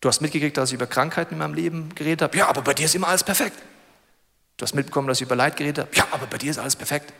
Du 0.00 0.08
hast 0.08 0.20
mitgekriegt, 0.20 0.56
dass 0.56 0.70
ich 0.70 0.74
über 0.74 0.88
Krankheiten 0.88 1.34
in 1.34 1.38
meinem 1.38 1.54
Leben 1.54 1.94
geredet 1.94 2.22
habe? 2.22 2.36
Ja, 2.36 2.48
aber 2.48 2.62
bei 2.62 2.74
dir 2.74 2.86
ist 2.86 2.96
immer 2.96 3.06
alles 3.06 3.22
perfekt. 3.22 3.56
Du 4.56 4.64
hast 4.64 4.74
mitbekommen, 4.74 5.06
dass 5.06 5.18
ich 5.18 5.26
über 5.26 5.36
Leid 5.36 5.56
geredet 5.56 5.86
habe? 5.86 5.96
Ja, 5.96 6.08
aber 6.10 6.26
bei 6.26 6.38
dir 6.38 6.50
ist 6.50 6.58
alles 6.58 6.74
perfekt. 6.74 7.12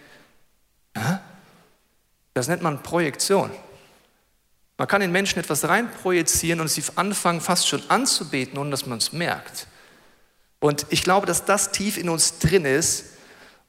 Das 2.35 2.49
nennt 2.49 2.63
man 2.63 2.83
Projektion. 2.83 3.53
Man 4.79 4.89
kann 4.89 5.01
in 5.01 5.13
Menschen 5.13 5.39
etwas 5.39 5.69
reinprojizieren 5.69 6.61
und 6.61 6.67
sie 6.67 6.83
anfangen 6.97 7.41
fast 7.41 7.69
schon 7.69 7.89
anzubeten, 7.89 8.59
ohne 8.59 8.71
dass 8.71 8.85
man 8.85 8.99
es 8.99 9.13
merkt. 9.13 9.69
Und 10.59 10.87
ich 10.91 11.05
glaube, 11.05 11.29
dass 11.29 11.45
das 11.45 11.71
tief 11.71 11.97
in 11.97 12.09
uns 12.09 12.41
drin 12.41 12.65
ist 12.65 13.20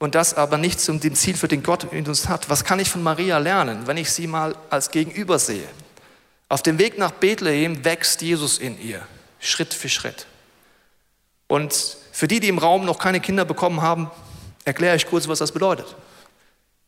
und 0.02 0.16
das 0.16 0.34
aber 0.34 0.58
nicht 0.58 0.82
zum 0.82 1.00
dem 1.00 1.14
Ziel 1.14 1.38
für 1.38 1.48
den 1.48 1.62
Gott 1.62 1.94
in 1.94 2.08
uns 2.08 2.28
hat. 2.28 2.50
Was 2.50 2.64
kann 2.64 2.80
ich 2.80 2.90
von 2.90 3.04
Maria 3.04 3.38
lernen, 3.38 3.86
wenn 3.86 3.98
ich 3.98 4.12
sie 4.12 4.26
mal 4.26 4.56
als 4.72 4.90
Gegenüber 4.90 5.38
sehe? 5.38 5.68
Auf 6.50 6.64
dem 6.64 6.80
Weg 6.80 6.98
nach 6.98 7.12
Bethlehem 7.12 7.86
wächst 7.86 8.24
Jesus 8.24 8.58
in 8.58 8.82
ihr, 8.82 9.06
Schritt 9.40 9.76
für 9.76 9.90
Schritt. 9.90 10.26
Und 11.46 11.98
für 12.12 12.28
die, 12.28 12.40
die 12.40 12.48
im 12.48 12.58
Raum 12.58 12.84
noch 12.84 12.98
keine 12.98 13.20
Kinder 13.20 13.46
bekommen 13.46 13.84
haben, 13.84 14.10
erkläre 14.66 14.96
ich 14.96 15.06
kurz, 15.06 15.28
was 15.28 15.38
das 15.38 15.52
bedeutet. 15.52 15.96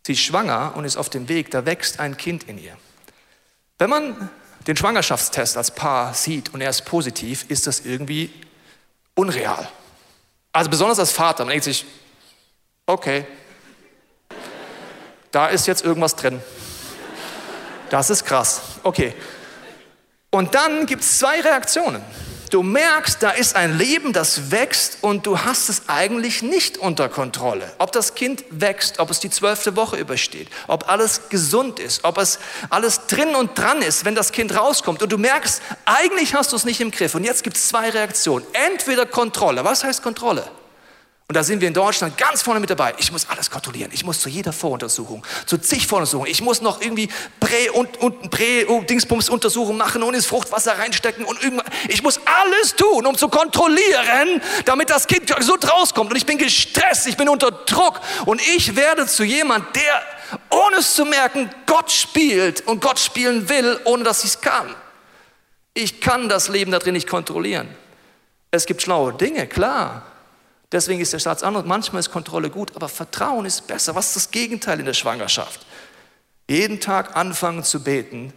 Sie 0.08 0.14
ist 0.14 0.22
schwanger 0.22 0.74
und 0.76 0.84
ist 0.84 0.98
auf 0.98 1.12
dem 1.12 1.30
Weg, 1.30 1.52
da 1.52 1.68
wächst 1.68 2.00
ein 2.00 2.18
Kind 2.18 2.46
in 2.46 2.58
ihr. 2.58 2.76
Wenn 3.78 3.92
man 3.92 4.30
den 4.66 4.76
Schwangerschaftstest 4.76 5.56
als 5.56 5.70
Paar 5.70 6.16
sieht 6.16 6.52
und 6.52 6.62
er 6.62 6.72
ist 6.72 6.86
positiv, 6.86 7.46
ist 7.48 7.68
das 7.68 7.82
irgendwie 7.82 8.34
unreal. 9.14 9.70
Also 10.52 10.72
besonders 10.72 10.98
als 10.98 11.12
Vater, 11.12 11.46
man 11.46 11.52
denkt 11.52 11.66
sich, 11.66 11.86
okay, 12.86 13.26
da 15.32 15.48
ist 15.48 15.68
jetzt 15.68 15.84
irgendwas 15.84 16.16
drin. 16.16 16.42
Das 17.90 18.10
ist 18.10 18.26
krass. 18.26 18.62
Okay, 18.84 19.14
und 20.34 20.56
dann 20.56 20.88
gibt 20.88 21.04
es 21.04 21.20
zwei 21.20 21.42
Reaktionen. 21.42 22.02
Du 22.50 22.64
merkst, 22.64 23.22
da 23.22 23.30
ist 23.30 23.56
ein 23.56 23.78
Leben, 23.78 24.14
das 24.14 24.50
wächst 24.50 24.98
und 25.02 25.28
du 25.28 25.40
hast 25.40 25.70
es 25.70 25.84
eigentlich 25.88 26.42
nicht 26.42 26.80
unter 26.80 27.08
Kontrolle. 27.08 27.72
Ob 27.78 27.92
das 27.92 28.16
Kind 28.16 28.44
wächst, 28.50 28.98
ob 28.98 29.12
es 29.12 29.20
die 29.20 29.30
zwölfte 29.30 29.76
Woche 29.76 29.98
übersteht, 29.98 30.48
ob 30.68 30.90
alles 30.90 31.30
gesund 31.30 31.80
ist, 31.80 32.04
ob 32.04 32.18
es 32.18 32.40
alles 32.72 33.06
drin 33.06 33.36
und 33.36 33.58
dran 33.58 33.84
ist, 33.84 34.06
wenn 34.06 34.16
das 34.16 34.32
Kind 34.32 34.58
rauskommt 34.58 35.04
und 35.04 35.12
du 35.12 35.20
merkst, 35.20 35.62
eigentlich 35.86 36.34
hast 36.34 36.52
du 36.52 36.56
es 36.56 36.66
nicht 36.66 36.82
im 36.82 36.90
Griff. 36.90 37.14
Und 37.14 37.24
jetzt 37.24 37.44
gibt 37.44 37.58
es 37.58 37.68
zwei 37.68 37.92
Reaktionen. 37.92 38.46
Entweder 38.72 39.06
Kontrolle. 39.06 39.64
Was 39.64 39.84
heißt 39.84 40.02
Kontrolle? 40.02 40.44
Und 41.28 41.36
da 41.38 41.44
sind 41.44 41.62
wir 41.62 41.70
in 41.70 41.74
Deutschland 41.74 42.18
ganz 42.18 42.42
vorne 42.42 42.60
mit 42.60 42.70
dabei. 42.70 42.94
Ich 42.98 43.12
muss 43.12 43.30
alles 43.30 43.50
kontrollieren. 43.50 43.92
Ich 43.94 44.04
muss 44.04 44.20
zu 44.20 44.28
jeder 44.28 44.52
Voruntersuchung, 44.52 45.26
zu 45.46 45.58
zig 45.58 45.88
Voruntersuchungen. 45.88 46.30
Ich 46.30 46.42
muss 46.42 46.62
noch 46.62 46.82
irgendwie 46.82 47.10
Prä- 47.40 47.70
und, 47.70 47.98
und 47.98 48.30
Prä-Dingsbums-Untersuchungen 48.30 49.78
machen 49.78 50.04
und 50.04 50.14
ins 50.14 50.26
Fruchtwasser 50.26 50.78
reinstecken 50.78 51.24
und 51.24 51.42
irgendwann. 51.42 51.66
Ich 51.88 52.04
muss 52.04 52.20
alles 52.26 52.76
tun, 52.76 53.06
um 53.06 53.18
zu 53.18 53.30
kontrollieren, 53.30 54.42
damit 54.66 54.90
das 54.90 55.08
Kind 55.08 55.34
gesund 55.34 55.72
rauskommt. 55.72 56.12
Und 56.12 56.18
ich 56.18 56.26
bin 56.26 56.38
gestresst, 56.38 57.08
ich 57.08 57.16
bin 57.16 57.30
unter 57.30 57.52
Druck. 57.52 58.02
Und 58.26 58.42
ich 58.56 58.76
werde 58.76 59.08
zu 59.08 59.24
jemand, 59.24 59.76
der, 59.78 60.02
ohne 60.50 60.78
es 60.78 60.94
zu 60.94 61.06
merken, 61.06 61.50
Gott 61.66 61.90
spielt 61.90 62.68
und 62.68 62.82
Gott 62.82 63.00
spielen 63.00 63.48
will, 63.48 63.80
ohne 63.86 64.04
dass 64.04 64.26
ich 64.26 64.32
es 64.32 64.42
kann. 64.42 64.76
Ich 65.74 66.02
kann 66.02 66.28
das 66.28 66.50
Leben 66.50 66.72
da 66.72 66.80
drin 66.80 66.94
nicht 66.94 67.08
kontrollieren. 67.08 67.70
Es 68.52 68.66
gibt 68.66 68.82
schlaue 68.82 69.14
Dinge, 69.14 69.48
klar. 69.48 70.04
Deswegen 70.74 71.00
ist 71.02 71.14
der 71.14 71.44
anders. 71.44 71.66
Manchmal 71.66 72.00
ist 72.00 72.12
Kontrolle 72.12 72.50
gut, 72.50 72.76
aber 72.76 72.90
Vertrauen 72.90 73.46
ist 73.46 73.68
besser. 73.68 73.94
Was 73.94 74.08
ist 74.08 74.16
das 74.16 74.32
Gegenteil 74.32 74.80
in 74.80 74.86
der 74.86 74.96
Schwangerschaft? 74.96 75.66
Jeden 76.50 76.80
Tag 76.80 77.16
anfangen 77.16 77.64
zu 77.64 77.84
beten. 77.84 78.34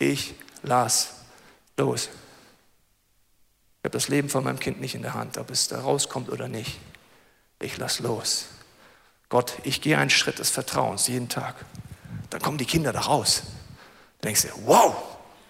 Ich 0.00 0.34
lass 0.64 1.14
los. 1.76 2.08
Ich 3.78 3.84
habe 3.84 3.90
das 3.90 4.08
Leben 4.08 4.28
von 4.28 4.42
meinem 4.42 4.58
Kind 4.58 4.80
nicht 4.80 4.96
in 4.96 5.02
der 5.02 5.14
Hand, 5.14 5.38
ob 5.38 5.50
es 5.50 5.68
da 5.68 5.80
rauskommt 5.80 6.30
oder 6.30 6.48
nicht. 6.48 6.80
Ich 7.60 7.78
lass 7.78 8.00
los. 8.00 8.46
Gott, 9.28 9.54
ich 9.62 9.80
gehe 9.80 9.98
einen 9.98 10.10
Schritt 10.10 10.40
des 10.40 10.50
Vertrauens 10.50 11.06
jeden 11.06 11.28
Tag. 11.28 11.54
Dann 12.30 12.42
kommen 12.42 12.58
die 12.58 12.64
Kinder 12.64 12.92
da 12.92 13.02
raus. 13.02 13.42
Dann 14.20 14.30
denkst 14.30 14.42
du, 14.42 14.48
wow, 14.66 14.96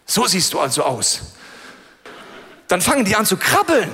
so 0.04 0.26
siehst 0.26 0.52
du 0.52 0.60
also 0.60 0.82
aus. 0.82 1.20
Dann 2.66 2.82
fangen 2.82 3.06
die 3.06 3.16
an 3.16 3.24
zu 3.24 3.38
krabbeln. 3.38 3.90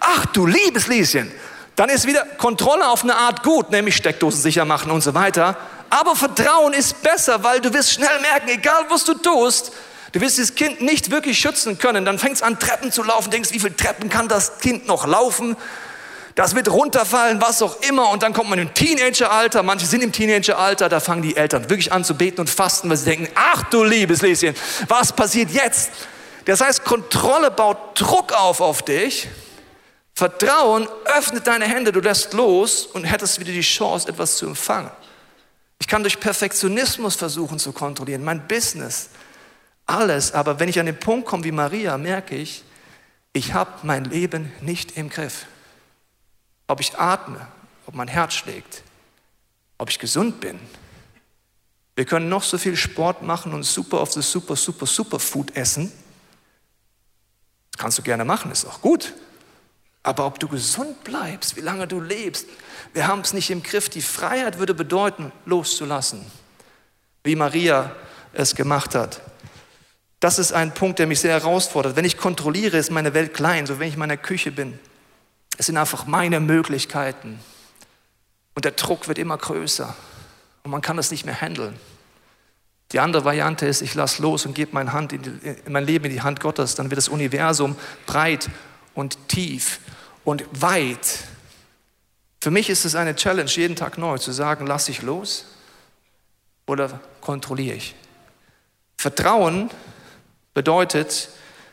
Ach 0.00 0.24
du 0.26 0.46
liebes 0.46 0.86
Lieschen, 0.86 1.30
dann 1.76 1.88
ist 1.88 2.06
wieder 2.06 2.24
Kontrolle 2.38 2.88
auf 2.88 3.02
eine 3.02 3.16
Art 3.16 3.42
gut, 3.42 3.70
nämlich 3.70 3.96
Steckdosen 3.96 4.40
sicher 4.40 4.64
machen 4.64 4.90
und 4.90 5.02
so 5.02 5.14
weiter. 5.14 5.56
Aber 5.90 6.14
Vertrauen 6.16 6.72
ist 6.72 7.02
besser, 7.02 7.42
weil 7.42 7.60
du 7.60 7.72
wirst 7.72 7.92
schnell 7.92 8.20
merken, 8.20 8.48
egal 8.48 8.86
was 8.88 9.04
du 9.04 9.14
tust, 9.14 9.72
du 10.12 10.20
wirst 10.20 10.38
das 10.38 10.54
Kind 10.54 10.80
nicht 10.80 11.10
wirklich 11.10 11.38
schützen 11.38 11.78
können. 11.78 12.04
Dann 12.04 12.18
fängt 12.18 12.36
es 12.36 12.42
an, 12.42 12.58
Treppen 12.58 12.92
zu 12.92 13.02
laufen, 13.02 13.30
denkst, 13.30 13.50
wie 13.52 13.60
viele 13.60 13.76
Treppen 13.76 14.08
kann 14.08 14.28
das 14.28 14.58
Kind 14.58 14.86
noch 14.86 15.06
laufen? 15.06 15.56
Das 16.34 16.56
wird 16.56 16.68
runterfallen, 16.68 17.40
was 17.40 17.62
auch 17.62 17.80
immer. 17.82 18.10
Und 18.10 18.24
dann 18.24 18.32
kommt 18.32 18.50
man 18.50 18.58
im 18.58 18.74
Teenageralter. 18.74 19.62
Manche 19.62 19.86
sind 19.86 20.02
im 20.02 20.10
Teenageralter. 20.10 20.88
Da 20.88 20.98
fangen 20.98 21.22
die 21.22 21.36
Eltern 21.36 21.70
wirklich 21.70 21.92
an 21.92 22.04
zu 22.04 22.14
beten 22.14 22.40
und 22.40 22.50
fasten, 22.50 22.90
weil 22.90 22.96
sie 22.96 23.04
denken, 23.04 23.28
ach 23.36 23.62
du 23.70 23.84
liebes 23.84 24.20
Lieschen, 24.20 24.54
was 24.88 25.12
passiert 25.12 25.50
jetzt? 25.52 25.90
Das 26.44 26.60
heißt, 26.60 26.84
Kontrolle 26.84 27.50
baut 27.52 27.78
Druck 27.94 28.32
auf 28.32 28.60
auf 28.60 28.82
dich. 28.82 29.28
Vertrauen 30.14 30.88
öffnet 31.06 31.46
deine 31.46 31.66
Hände, 31.66 31.90
du 31.90 32.00
lässt 32.00 32.32
los 32.32 32.86
und 32.86 33.04
hättest 33.04 33.40
wieder 33.40 33.52
die 33.52 33.62
Chance, 33.62 34.08
etwas 34.08 34.36
zu 34.36 34.46
empfangen. 34.46 34.90
Ich 35.80 35.88
kann 35.88 36.02
durch 36.02 36.20
Perfektionismus 36.20 37.16
versuchen 37.16 37.58
zu 37.58 37.72
kontrollieren, 37.72 38.22
mein 38.22 38.46
Business, 38.46 39.10
alles. 39.86 40.32
Aber 40.32 40.60
wenn 40.60 40.68
ich 40.68 40.78
an 40.78 40.86
den 40.86 40.98
Punkt 40.98 41.26
komme 41.26 41.44
wie 41.44 41.52
Maria, 41.52 41.98
merke 41.98 42.36
ich, 42.36 42.64
ich 43.32 43.52
habe 43.52 43.70
mein 43.82 44.04
Leben 44.04 44.52
nicht 44.60 44.96
im 44.96 45.10
Griff. 45.10 45.46
Ob 46.68 46.80
ich 46.80 46.96
atme, 46.96 47.46
ob 47.86 47.94
mein 47.94 48.08
Herz 48.08 48.34
schlägt, 48.34 48.82
ob 49.78 49.90
ich 49.90 49.98
gesund 49.98 50.40
bin. 50.40 50.58
Wir 51.96 52.04
können 52.04 52.28
noch 52.28 52.44
so 52.44 52.56
viel 52.56 52.76
Sport 52.76 53.22
machen 53.22 53.52
und 53.52 53.64
super 53.64 54.00
auf 54.00 54.10
das 54.10 54.30
super, 54.30 54.56
super, 54.56 54.86
super 54.86 55.18
Food 55.18 55.56
essen. 55.56 55.92
Das 57.72 57.80
kannst 57.80 57.98
du 57.98 58.02
gerne 58.02 58.24
machen, 58.24 58.52
ist 58.52 58.64
auch 58.64 58.80
gut. 58.80 59.12
Aber 60.04 60.26
ob 60.26 60.38
du 60.38 60.46
gesund 60.46 61.02
bleibst, 61.02 61.56
wie 61.56 61.62
lange 61.62 61.88
du 61.88 61.98
lebst, 62.00 62.46
wir 62.92 63.08
haben 63.08 63.22
es 63.22 63.32
nicht 63.32 63.50
im 63.50 63.62
Griff. 63.62 63.88
Die 63.88 64.02
Freiheit 64.02 64.58
würde 64.58 64.74
bedeuten, 64.74 65.32
loszulassen, 65.46 66.24
wie 67.24 67.34
Maria 67.34 67.90
es 68.34 68.54
gemacht 68.54 68.94
hat. 68.94 69.22
Das 70.20 70.38
ist 70.38 70.52
ein 70.52 70.72
Punkt, 70.72 70.98
der 70.98 71.06
mich 71.06 71.20
sehr 71.20 71.32
herausfordert. 71.32 71.96
Wenn 71.96 72.04
ich 72.04 72.18
kontrolliere, 72.18 72.76
ist 72.76 72.90
meine 72.90 73.14
Welt 73.14 73.34
klein, 73.34 73.66
so 73.66 73.78
wenn 73.78 73.88
ich 73.88 73.94
in 73.94 74.00
meiner 74.00 74.16
Küche 74.18 74.52
bin. 74.52 74.78
Es 75.56 75.66
sind 75.66 75.76
einfach 75.78 76.06
meine 76.06 76.38
Möglichkeiten. 76.38 77.40
Und 78.54 78.64
der 78.64 78.72
Druck 78.72 79.08
wird 79.08 79.18
immer 79.18 79.38
größer. 79.38 79.96
Und 80.64 80.70
man 80.70 80.82
kann 80.82 80.98
das 80.98 81.10
nicht 81.10 81.24
mehr 81.24 81.40
handeln. 81.40 81.78
Die 82.92 83.00
andere 83.00 83.24
Variante 83.24 83.66
ist, 83.66 83.80
ich 83.80 83.94
lasse 83.94 84.22
los 84.22 84.44
und 84.44 84.54
gebe 84.54 84.72
meine 84.74 84.92
Hand 84.92 85.14
in, 85.14 85.22
die, 85.22 85.30
in 85.64 85.72
mein 85.72 85.84
Leben 85.84 86.04
in 86.04 86.12
die 86.12 86.22
Hand 86.22 86.40
Gottes. 86.40 86.74
Dann 86.74 86.90
wird 86.90 86.98
das 86.98 87.08
Universum 87.08 87.76
breit 88.06 88.50
und 88.94 89.28
tief 89.28 89.80
und 90.24 90.44
weit. 90.52 91.18
Für 92.40 92.50
mich 92.50 92.68
ist 92.68 92.84
es 92.84 92.94
eine 92.94 93.14
Challenge, 93.14 93.48
jeden 93.50 93.76
Tag 93.76 93.98
neu 93.98 94.18
zu 94.18 94.32
sagen, 94.32 94.66
lasse 94.66 94.90
ich 94.90 95.02
los 95.02 95.46
oder 96.66 97.00
kontrolliere 97.20 97.76
ich. 97.76 97.94
Vertrauen 98.96 99.70
bedeutet 100.52 101.28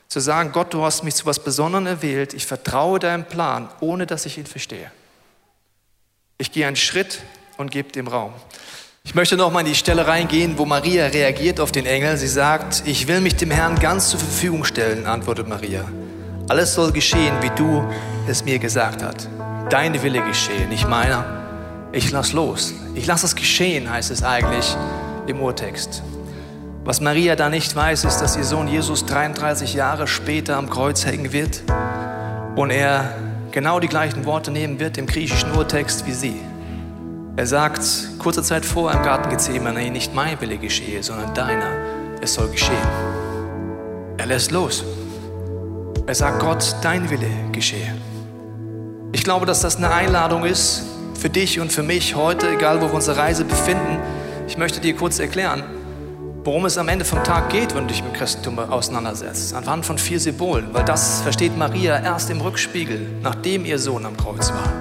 zu 0.07 0.19
sagen, 0.19 0.51
Gott, 0.51 0.73
du 0.73 0.83
hast 0.83 1.03
mich 1.03 1.15
zu 1.15 1.25
was 1.25 1.39
Besonderem 1.39 1.87
erwählt, 1.87 2.33
ich 2.33 2.45
vertraue 2.45 2.99
deinem 2.99 3.25
Plan, 3.25 3.69
ohne 3.79 4.05
dass 4.05 4.25
ich 4.25 4.37
ihn 4.37 4.45
verstehe. 4.45 4.91
Ich 6.37 6.51
gehe 6.51 6.67
einen 6.67 6.75
Schritt 6.75 7.21
und 7.57 7.71
gebe 7.71 7.91
dem 7.91 8.07
Raum. 8.07 8.33
Ich 9.03 9.15
möchte 9.15 9.35
noch 9.37 9.51
mal 9.51 9.61
in 9.61 9.67
die 9.67 9.75
Stelle 9.75 10.05
reingehen, 10.07 10.57
wo 10.57 10.65
Maria 10.65 11.07
reagiert 11.07 11.59
auf 11.59 11.71
den 11.71 11.85
Engel. 11.85 12.17
Sie 12.17 12.27
sagt, 12.27 12.83
ich 12.85 13.07
will 13.07 13.21
mich 13.21 13.35
dem 13.35 13.51
Herrn 13.51 13.79
ganz 13.79 14.09
zur 14.09 14.19
Verfügung 14.19 14.63
stellen, 14.63 15.07
antwortet 15.07 15.47
Maria. 15.47 15.89
Alles 16.49 16.73
soll 16.73 16.91
geschehen, 16.91 17.35
wie 17.41 17.49
du 17.51 17.89
es 18.27 18.45
mir 18.45 18.59
gesagt 18.59 19.03
hast. 19.03 19.29
Deine 19.69 20.01
Wille 20.03 20.21
geschehen, 20.21 20.69
nicht 20.69 20.87
meiner. 20.87 21.25
Ich 21.91 22.11
lass 22.11 22.33
los. 22.33 22.73
Ich 22.95 23.07
lass 23.07 23.23
es 23.23 23.35
geschehen, 23.35 23.89
heißt 23.89 24.11
es 24.11 24.23
eigentlich 24.23 24.75
im 25.27 25.41
Urtext. 25.41 26.03
Was 26.83 26.99
Maria 26.99 27.35
da 27.35 27.49
nicht 27.49 27.75
weiß, 27.75 28.05
ist, 28.05 28.19
dass 28.19 28.35
ihr 28.35 28.43
Sohn 28.43 28.67
Jesus 28.67 29.05
33 29.05 29.73
Jahre 29.73 30.07
später 30.07 30.57
am 30.57 30.69
Kreuz 30.69 31.05
hängen 31.05 31.31
wird 31.31 31.61
und 32.55 32.71
er 32.71 33.13
genau 33.51 33.79
die 33.79 33.87
gleichen 33.87 34.25
Worte 34.25 34.51
nehmen 34.51 34.79
wird 34.79 34.97
im 34.97 35.05
griechischen 35.05 35.51
Urtext 35.51 36.07
wie 36.07 36.13
sie. 36.13 36.39
Er 37.35 37.47
sagt 37.47 37.81
kurze 38.19 38.43
Zeit 38.43 38.65
vor 38.65 38.91
im 38.91 39.03
Garten 39.03 39.29
Gethsemane, 39.29 39.89
nicht 39.91 40.13
mein 40.13 40.39
Wille 40.41 40.57
geschehe, 40.57 41.01
sondern 41.01 41.33
deiner. 41.33 41.69
Es 42.21 42.33
soll 42.33 42.49
geschehen. 42.49 42.75
Er 44.17 44.25
lässt 44.25 44.51
los. 44.51 44.83
Er 46.07 46.15
sagt, 46.15 46.39
Gott, 46.39 46.75
dein 46.81 47.09
Wille 47.09 47.29
geschehe. 47.51 47.93
Ich 49.13 49.23
glaube, 49.23 49.45
dass 49.45 49.61
das 49.61 49.75
eine 49.75 49.91
Einladung 49.91 50.45
ist 50.45 50.83
für 51.19 51.29
dich 51.29 51.59
und 51.59 51.71
für 51.71 51.83
mich 51.83 52.15
heute, 52.15 52.49
egal 52.49 52.81
wo 52.81 52.87
wir 52.87 52.93
unsere 52.93 53.17
Reise 53.17 53.43
befinden. 53.43 53.99
Ich 54.47 54.57
möchte 54.57 54.79
dir 54.79 54.95
kurz 54.95 55.19
erklären, 55.19 55.63
worum 56.43 56.65
es 56.65 56.77
am 56.77 56.87
Ende 56.87 57.05
vom 57.05 57.23
Tag 57.23 57.49
geht, 57.49 57.75
wenn 57.75 57.87
du 57.87 57.93
dich 57.93 58.03
mit 58.03 58.13
Christentum 58.13 58.57
auseinandersetzt. 58.57 59.53
Anhand 59.53 59.85
von 59.85 59.97
vier 59.97 60.19
Symbolen, 60.19 60.69
weil 60.71 60.85
das 60.85 61.21
versteht 61.21 61.57
Maria 61.57 61.99
erst 61.99 62.29
im 62.29 62.41
Rückspiegel, 62.41 63.05
nachdem 63.21 63.65
ihr 63.65 63.79
Sohn 63.79 64.05
am 64.05 64.15
Kreuz 64.15 64.51
war. 64.51 64.71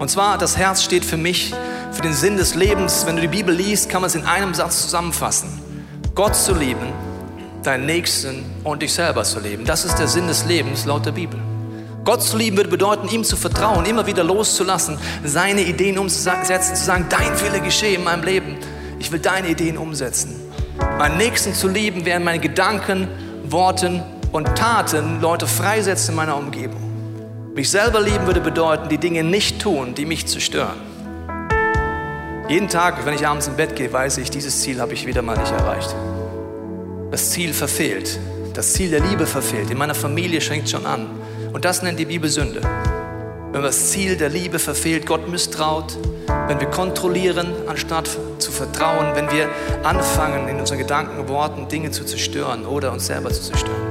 Und 0.00 0.10
zwar, 0.10 0.36
das 0.36 0.56
Herz 0.56 0.82
steht 0.82 1.04
für 1.04 1.16
mich, 1.16 1.54
für 1.92 2.02
den 2.02 2.12
Sinn 2.12 2.36
des 2.36 2.54
Lebens. 2.54 3.06
Wenn 3.06 3.16
du 3.16 3.22
die 3.22 3.28
Bibel 3.28 3.54
liest, 3.54 3.88
kann 3.88 4.00
man 4.00 4.08
es 4.08 4.16
in 4.16 4.24
einem 4.24 4.52
Satz 4.52 4.82
zusammenfassen. 4.82 5.48
Gott 6.14 6.34
zu 6.34 6.54
lieben, 6.54 6.92
deinen 7.62 7.86
Nächsten 7.86 8.44
und 8.64 8.82
dich 8.82 8.92
selber 8.92 9.22
zu 9.22 9.38
leben. 9.40 9.64
Das 9.64 9.84
ist 9.84 9.96
der 9.96 10.08
Sinn 10.08 10.26
des 10.26 10.44
Lebens 10.44 10.86
laut 10.86 11.06
der 11.06 11.12
Bibel. 11.12 11.38
Gott 12.04 12.22
zu 12.22 12.36
lieben 12.36 12.56
würde 12.56 12.70
bedeuten, 12.70 13.08
ihm 13.08 13.24
zu 13.24 13.36
vertrauen, 13.36 13.84
immer 13.84 14.06
wieder 14.06 14.24
loszulassen, 14.24 14.98
seine 15.24 15.62
Ideen 15.62 15.98
umzusetzen, 15.98 16.74
zu 16.74 16.84
sagen, 16.84 17.06
dein 17.08 17.40
Wille 17.40 17.60
geschehe 17.60 17.96
in 17.96 18.04
meinem 18.04 18.24
Leben. 18.24 18.56
Ich 18.98 19.12
will 19.12 19.18
deine 19.18 19.48
Ideen 19.48 19.76
umsetzen. 19.76 20.34
Meinen 20.98 21.18
Nächsten 21.18 21.54
zu 21.54 21.68
lieben, 21.68 22.04
während 22.04 22.24
meine 22.24 22.38
Gedanken, 22.38 23.08
Worten 23.44 24.02
und 24.32 24.46
Taten 24.56 25.20
Leute 25.20 25.46
freisetzen 25.46 26.10
in 26.10 26.16
meiner 26.16 26.36
Umgebung. 26.36 27.52
Mich 27.54 27.70
selber 27.70 28.00
lieben 28.00 28.26
würde 28.26 28.40
bedeuten, 28.40 28.88
die 28.88 28.98
Dinge 28.98 29.22
nicht 29.22 29.60
tun, 29.60 29.94
die 29.94 30.06
mich 30.06 30.26
zerstören. 30.26 30.80
Jeden 32.48 32.68
Tag, 32.68 33.04
wenn 33.04 33.14
ich 33.14 33.26
abends 33.26 33.46
im 33.46 33.56
Bett 33.56 33.76
gehe, 33.76 33.92
weiß 33.92 34.18
ich, 34.18 34.30
dieses 34.30 34.62
Ziel 34.62 34.80
habe 34.80 34.94
ich 34.94 35.06
wieder 35.06 35.22
mal 35.22 35.36
nicht 35.36 35.52
erreicht 35.52 35.94
das 37.10 37.30
Ziel 37.30 37.52
verfehlt, 37.52 38.18
das 38.54 38.72
Ziel 38.72 38.90
der 38.90 39.00
Liebe 39.00 39.26
verfehlt. 39.26 39.70
In 39.70 39.78
meiner 39.78 39.94
Familie 39.94 40.40
schenkt 40.40 40.68
schon 40.68 40.86
an. 40.86 41.06
Und 41.52 41.64
das 41.64 41.82
nennt 41.82 41.98
die 41.98 42.04
Bibel 42.04 42.30
Sünde. 42.30 42.60
Wenn 42.62 43.62
man 43.62 43.70
das 43.70 43.90
Ziel 43.90 44.16
der 44.16 44.28
Liebe 44.28 44.60
verfehlt, 44.60 45.06
Gott 45.06 45.28
misstraut, 45.28 45.96
wenn 46.46 46.60
wir 46.60 46.68
kontrollieren, 46.68 47.52
anstatt 47.66 48.08
zu 48.38 48.52
vertrauen, 48.52 49.16
wenn 49.16 49.28
wir 49.32 49.48
anfangen, 49.82 50.46
in 50.48 50.60
unseren 50.60 50.78
Gedanken, 50.78 51.28
Worten 51.28 51.66
Dinge 51.66 51.90
zu 51.90 52.04
zerstören 52.04 52.64
oder 52.64 52.92
uns 52.92 53.06
selber 53.06 53.30
zu 53.30 53.42
zerstören. 53.42 53.90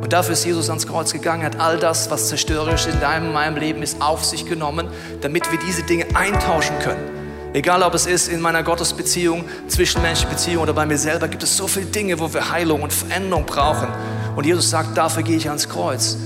Und 0.00 0.12
dafür 0.12 0.34
ist 0.34 0.44
Jesus 0.44 0.68
ans 0.68 0.86
Kreuz 0.86 1.12
gegangen, 1.12 1.44
hat 1.44 1.58
all 1.58 1.78
das, 1.78 2.10
was 2.12 2.28
zerstörerisch 2.28 2.86
in 2.86 3.00
deinem 3.00 3.28
und 3.28 3.32
meinem 3.32 3.56
Leben 3.56 3.82
ist, 3.82 4.00
auf 4.00 4.24
sich 4.24 4.46
genommen, 4.46 4.86
damit 5.20 5.50
wir 5.50 5.58
diese 5.58 5.82
Dinge 5.82 6.06
eintauschen 6.14 6.78
können. 6.78 7.10
Egal, 7.54 7.82
ob 7.82 7.94
es 7.94 8.06
ist 8.06 8.28
in 8.28 8.40
meiner 8.40 8.62
Gottesbeziehung, 8.62 9.44
zwischenmenschlichen 9.66 10.34
Beziehung 10.34 10.62
oder 10.62 10.72
bei 10.72 10.86
mir 10.86 10.96
selber, 10.96 11.26
gibt 11.26 11.42
es 11.42 11.56
so 11.56 11.66
viele 11.66 11.86
Dinge, 11.86 12.18
wo 12.20 12.32
wir 12.32 12.50
Heilung 12.50 12.82
und 12.82 12.92
Veränderung 12.92 13.44
brauchen. 13.44 13.88
Und 14.36 14.46
Jesus 14.46 14.70
sagt, 14.70 14.96
dafür 14.96 15.22
gehe 15.22 15.36
ich 15.36 15.48
ans 15.48 15.68
Kreuz. 15.68 16.16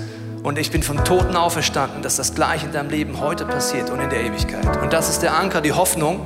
Und 0.47 0.59
ich 0.61 0.71
bin 0.71 0.85
von 0.85 1.05
Toten 1.05 1.35
auferstanden, 1.35 2.03
dass 2.03 2.19
das 2.19 2.37
gleich 2.37 2.63
in 2.63 2.71
deinem 2.71 2.89
Leben 2.89 3.19
heute 3.19 3.45
passiert 3.45 3.91
und 3.91 3.99
in 3.99 4.11
der 4.11 4.21
Ewigkeit. 4.21 4.81
Und 4.81 4.93
das 4.93 5.11
ist 5.11 5.21
der 5.21 5.37
Anker, 5.37 5.61
die 5.61 5.73
Hoffnung, 5.73 6.25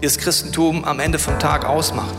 die 0.00 0.04
das 0.04 0.18
Christentum 0.18 0.84
am 0.84 1.00
Ende 1.00 1.18
vom 1.18 1.36
Tag 1.40 1.64
ausmacht. 1.64 2.14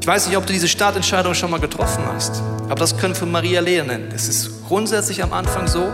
Ich 0.00 0.06
weiß 0.06 0.28
nicht, 0.28 0.36
ob 0.36 0.46
du 0.46 0.52
diese 0.52 0.68
Startentscheidung 0.68 1.34
schon 1.34 1.50
mal 1.50 1.58
getroffen 1.58 2.04
hast, 2.14 2.40
aber 2.66 2.76
das 2.76 2.96
können 2.96 3.18
wir 3.18 3.26
Maria 3.26 3.60
lernen. 3.60 4.12
Es 4.14 4.28
ist 4.28 4.64
grundsätzlich 4.68 5.24
am 5.24 5.32
Anfang 5.32 5.66
so, 5.66 5.90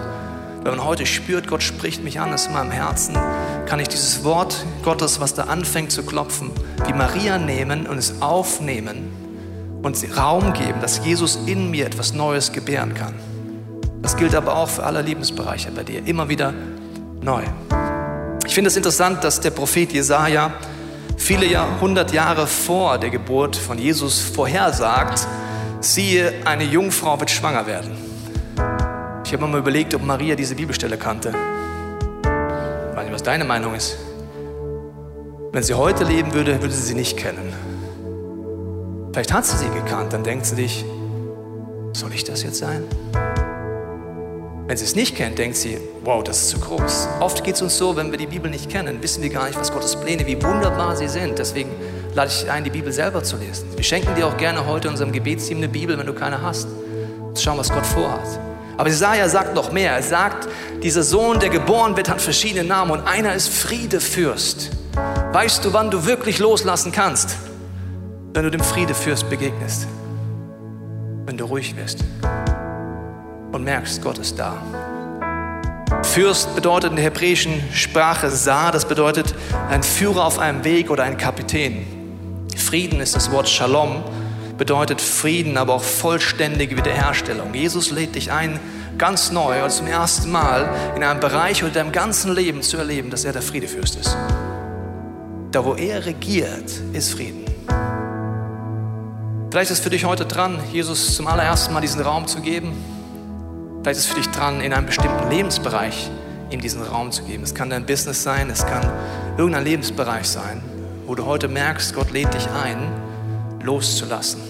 wenn 0.63 0.77
man 0.77 0.85
heute 0.85 1.07
spürt, 1.07 1.49
Gott 1.49 1.63
spricht 1.63 2.05
mich 2.05 2.21
an, 2.21 2.31
ist 2.35 2.49
in 2.49 2.53
meinem 2.53 2.71
Herzen, 2.71 3.17
kann 3.65 3.81
ich 3.81 3.89
dieses 3.89 4.25
Wort 4.25 4.67
Gottes, 4.83 5.21
was 5.21 5.33
da 5.33 5.45
anfängt 5.45 5.91
zu 5.91 6.03
klopfen, 6.03 6.51
wie 6.85 6.93
Maria 6.93 7.39
nehmen 7.39 7.87
und 7.87 7.97
es 7.97 8.21
aufnehmen 8.21 9.11
und 9.83 9.97
Raum 10.19 10.53
geben, 10.53 10.83
dass 10.83 11.03
Jesus 11.03 11.39
in 11.47 11.71
mir 11.71 11.87
etwas 11.87 12.13
Neues 12.13 12.53
gebären 12.53 12.93
kann. 12.93 13.15
Das 14.05 14.19
gilt 14.19 14.35
aber 14.35 14.55
auch 14.55 14.69
für 14.69 14.83
alle 14.83 15.01
Lebensbereiche 15.01 15.71
bei 15.71 15.83
dir, 15.83 16.07
immer 16.07 16.29
wieder 16.29 16.53
neu. 17.23 17.43
Ich 18.47 18.55
finde 18.55 18.69
es 18.69 18.77
interessant, 18.77 19.25
dass 19.25 19.41
der 19.41 19.51
Prophet 19.51 19.95
Jesaja 19.95 20.53
viele 21.17 21.47
Jahrhundert 21.47 22.13
Jahre 22.13 22.47
vor 22.47 22.99
der 22.99 23.09
Geburt 23.09 23.57
von 23.57 23.79
Jesus 23.79 24.21
vorhersagt, 24.21 25.27
siehe, 25.81 26.35
eine 26.45 26.65
Jungfrau 26.65 27.19
wird 27.19 27.31
schwanger 27.31 27.67
werden. 27.67 27.93
Ich 29.25 29.33
habe 29.33 29.47
mir 29.47 29.53
mal 29.53 29.61
überlegt, 29.61 29.95
ob 29.95 30.05
Maria 30.05 30.35
diese 30.35 30.55
Bibelstelle 30.55 30.99
kannte. 30.99 31.31
Ich 31.31 32.97
weiß 32.97 33.05
nicht, 33.05 33.15
was 33.15 33.23
deine 33.23 33.47
Meinung 33.47 33.75
ist. 33.75 33.97
Wenn 35.51 35.63
sie 35.63 35.73
heute 35.73 36.05
leben 36.05 36.35
würde, 36.35 36.61
würde 36.61 36.75
sie 36.75 36.83
sie 36.89 36.95
nicht 36.95 37.17
kennen. 37.17 37.55
Vielleicht 39.15 39.33
hat 39.33 39.47
sie 39.47 39.57
sie 39.57 39.71
gekannt, 39.71 40.13
dann 40.13 40.25
denkt 40.25 40.45
sie 40.45 40.57
dich, 40.57 40.85
soll 41.95 42.13
ich 42.13 42.25
das 42.25 42.43
jetzt 42.43 42.59
sein? 42.59 42.85
Wenn 44.67 44.79
sie 44.79 44.85
es 44.87 44.97
nicht 44.97 45.15
kennt, 45.15 45.39
denkt 45.39 45.57
sie, 45.57 45.77
wow, 46.05 46.25
das 46.25 46.39
ist 46.39 46.49
zu 46.49 46.59
groß. 46.59 47.09
Oft 47.21 47.45
geht 47.45 47.57
es 47.57 47.61
uns 47.61 47.77
so, 47.77 47.97
wenn 47.97 48.11
wir 48.11 48.17
die 48.17 48.27
Bibel 48.27 48.51
nicht 48.51 48.71
kennen, 48.71 49.03
wissen 49.03 49.23
wir 49.23 49.29
gar 49.29 49.47
nicht, 49.47 49.59
was 49.59 49.71
Gottes 49.71 49.95
Pläne, 49.95 50.27
wie 50.27 50.43
wunderbar 50.43 50.97
sie 50.97 51.07
sind. 51.07 51.39
Deswegen 51.39 51.69
lade 52.15 52.31
ich 52.31 52.51
ein, 52.51 52.65
die 52.65 52.71
Bibel 52.71 52.91
selber 52.91 53.23
zu 53.23 53.37
lesen. 53.37 53.69
Wir 53.77 53.85
schenken 53.85 54.15
dir 54.15 54.27
auch 54.27 54.39
gerne 54.39 54.65
heute 54.67 54.89
in 54.89 54.93
unserem 54.93 55.13
Gebetsteam 55.13 55.59
eine 55.59 55.69
Bibel, 55.69 55.99
wenn 55.99 56.07
du 56.07 56.15
keine 56.15 56.41
hast. 56.41 56.67
Schauen, 57.39 57.59
was 57.59 57.71
Gott 57.71 57.85
vorhat. 57.85 58.41
Aber 58.79 58.89
Jesaja 58.89 59.29
sagt 59.29 59.55
noch 59.55 59.71
mehr. 59.71 59.93
Er 59.93 60.03
sagt, 60.03 60.49
dieser 60.83 61.03
Sohn, 61.03 61.41
der 61.41 61.51
geboren 61.51 61.95
wird, 61.99 62.09
hat 62.09 62.23
verschiedene 62.23 62.67
Namen 62.67 62.93
und 62.93 63.07
einer 63.07 63.35
ist 63.35 63.51
Friedefürst. 63.51 64.71
Weißt 65.33 65.63
du, 65.63 65.75
wann 65.75 65.91
du 65.91 66.07
wirklich 66.07 66.39
loslassen 66.39 66.91
kannst? 66.91 67.37
Wenn 68.33 68.45
du 68.45 68.51
dem 68.51 68.63
Friedefürst 68.63 69.29
begegnest. 69.29 69.87
Wenn 71.27 71.37
du 71.37 71.45
ruhig 71.45 71.77
wirst 71.77 71.99
und 73.55 73.63
merkst, 73.63 74.03
Gott 74.03 74.19
ist 74.19 74.39
da. 74.39 74.61
Fürst 76.03 76.55
bedeutet 76.57 76.91
in 76.91 76.97
der 76.97 77.05
hebräischen 77.05 77.63
Sprache 77.73 78.29
Sah, 78.31 78.73
das 78.73 78.85
bedeutet 78.85 79.35
ein 79.71 79.83
Führer 79.83 80.25
auf 80.25 80.39
einem 80.41 80.65
Weg 80.65 80.91
oder 80.91 81.05
ein 81.05 81.17
Kapitän. 81.17 81.87
Frieden 82.57 83.01
ist 83.01 83.15
das 83.15 83.31
Wort 83.31 83.49
Shalom, 83.49 84.03
bedeutet 84.59 85.01
Frieden, 85.01 85.57
aber 85.57 85.75
auch 85.75 85.83
vollständige 85.83 86.77
Wiederherstellung. 86.77 87.55
Jesus 87.55 87.93
lädt 87.93 88.17
dich 88.17 88.33
ein, 88.33 88.59
ganz 88.99 89.31
neu 89.31 89.61
oder 89.61 89.69
zum 89.69 89.87
ersten 89.87 90.33
Mal 90.33 90.69
in 90.97 91.05
einem 91.05 91.21
Bereich 91.21 91.63
oder 91.63 91.73
deinem 91.73 91.93
ganzen 91.93 92.35
Leben 92.35 92.63
zu 92.63 92.77
erleben, 92.77 93.11
dass 93.11 93.25
er 93.25 93.33
der 93.33 93.43
Friedefürst 93.43 93.97
ist. 93.97 94.17
Da, 95.53 95.65
wo 95.65 95.75
er 95.75 96.05
regiert, 96.05 96.73
ist 96.93 97.13
Frieden. 97.13 97.45
Vielleicht 99.51 99.71
ist 99.71 99.79
es 99.79 99.85
für 99.85 99.91
dich 99.91 100.05
heute 100.05 100.27
dran, 100.27 100.59
Jesus 100.73 101.15
zum 101.15 101.29
allerersten 101.29 101.73
Mal 101.73 101.81
diesen 101.81 102.01
Raum 102.01 102.27
zu 102.27 102.41
geben 102.41 102.73
Vielleicht 103.85 103.99
ist 103.99 104.07
es 104.07 104.13
für 104.13 104.17
dich 104.17 104.31
dran, 104.31 104.63
in 104.63 104.73
einem 104.73 104.87
bestimmten 104.87 105.29
Lebensbereich 105.29 106.11
ihm 106.49 106.63
diesen 106.63 106.81
Raum 106.81 107.13
zu 107.13 107.23
geben. 107.25 107.43
Es 107.43 107.55
kann 107.55 107.69
dein 107.69 107.85
Business 107.85 108.23
sein, 108.23 108.49
es 108.49 108.65
kann 108.65 108.91
irgendein 109.37 109.63
Lebensbereich 109.63 110.27
sein, 110.27 110.63
wo 111.05 111.15
du 111.15 111.27
heute 111.27 111.49
merkst, 111.49 111.95
Gott 111.95 112.11
lädt 112.11 112.33
dich 112.33 112.49
ein, 112.49 112.79
loszulassen. 113.63 114.41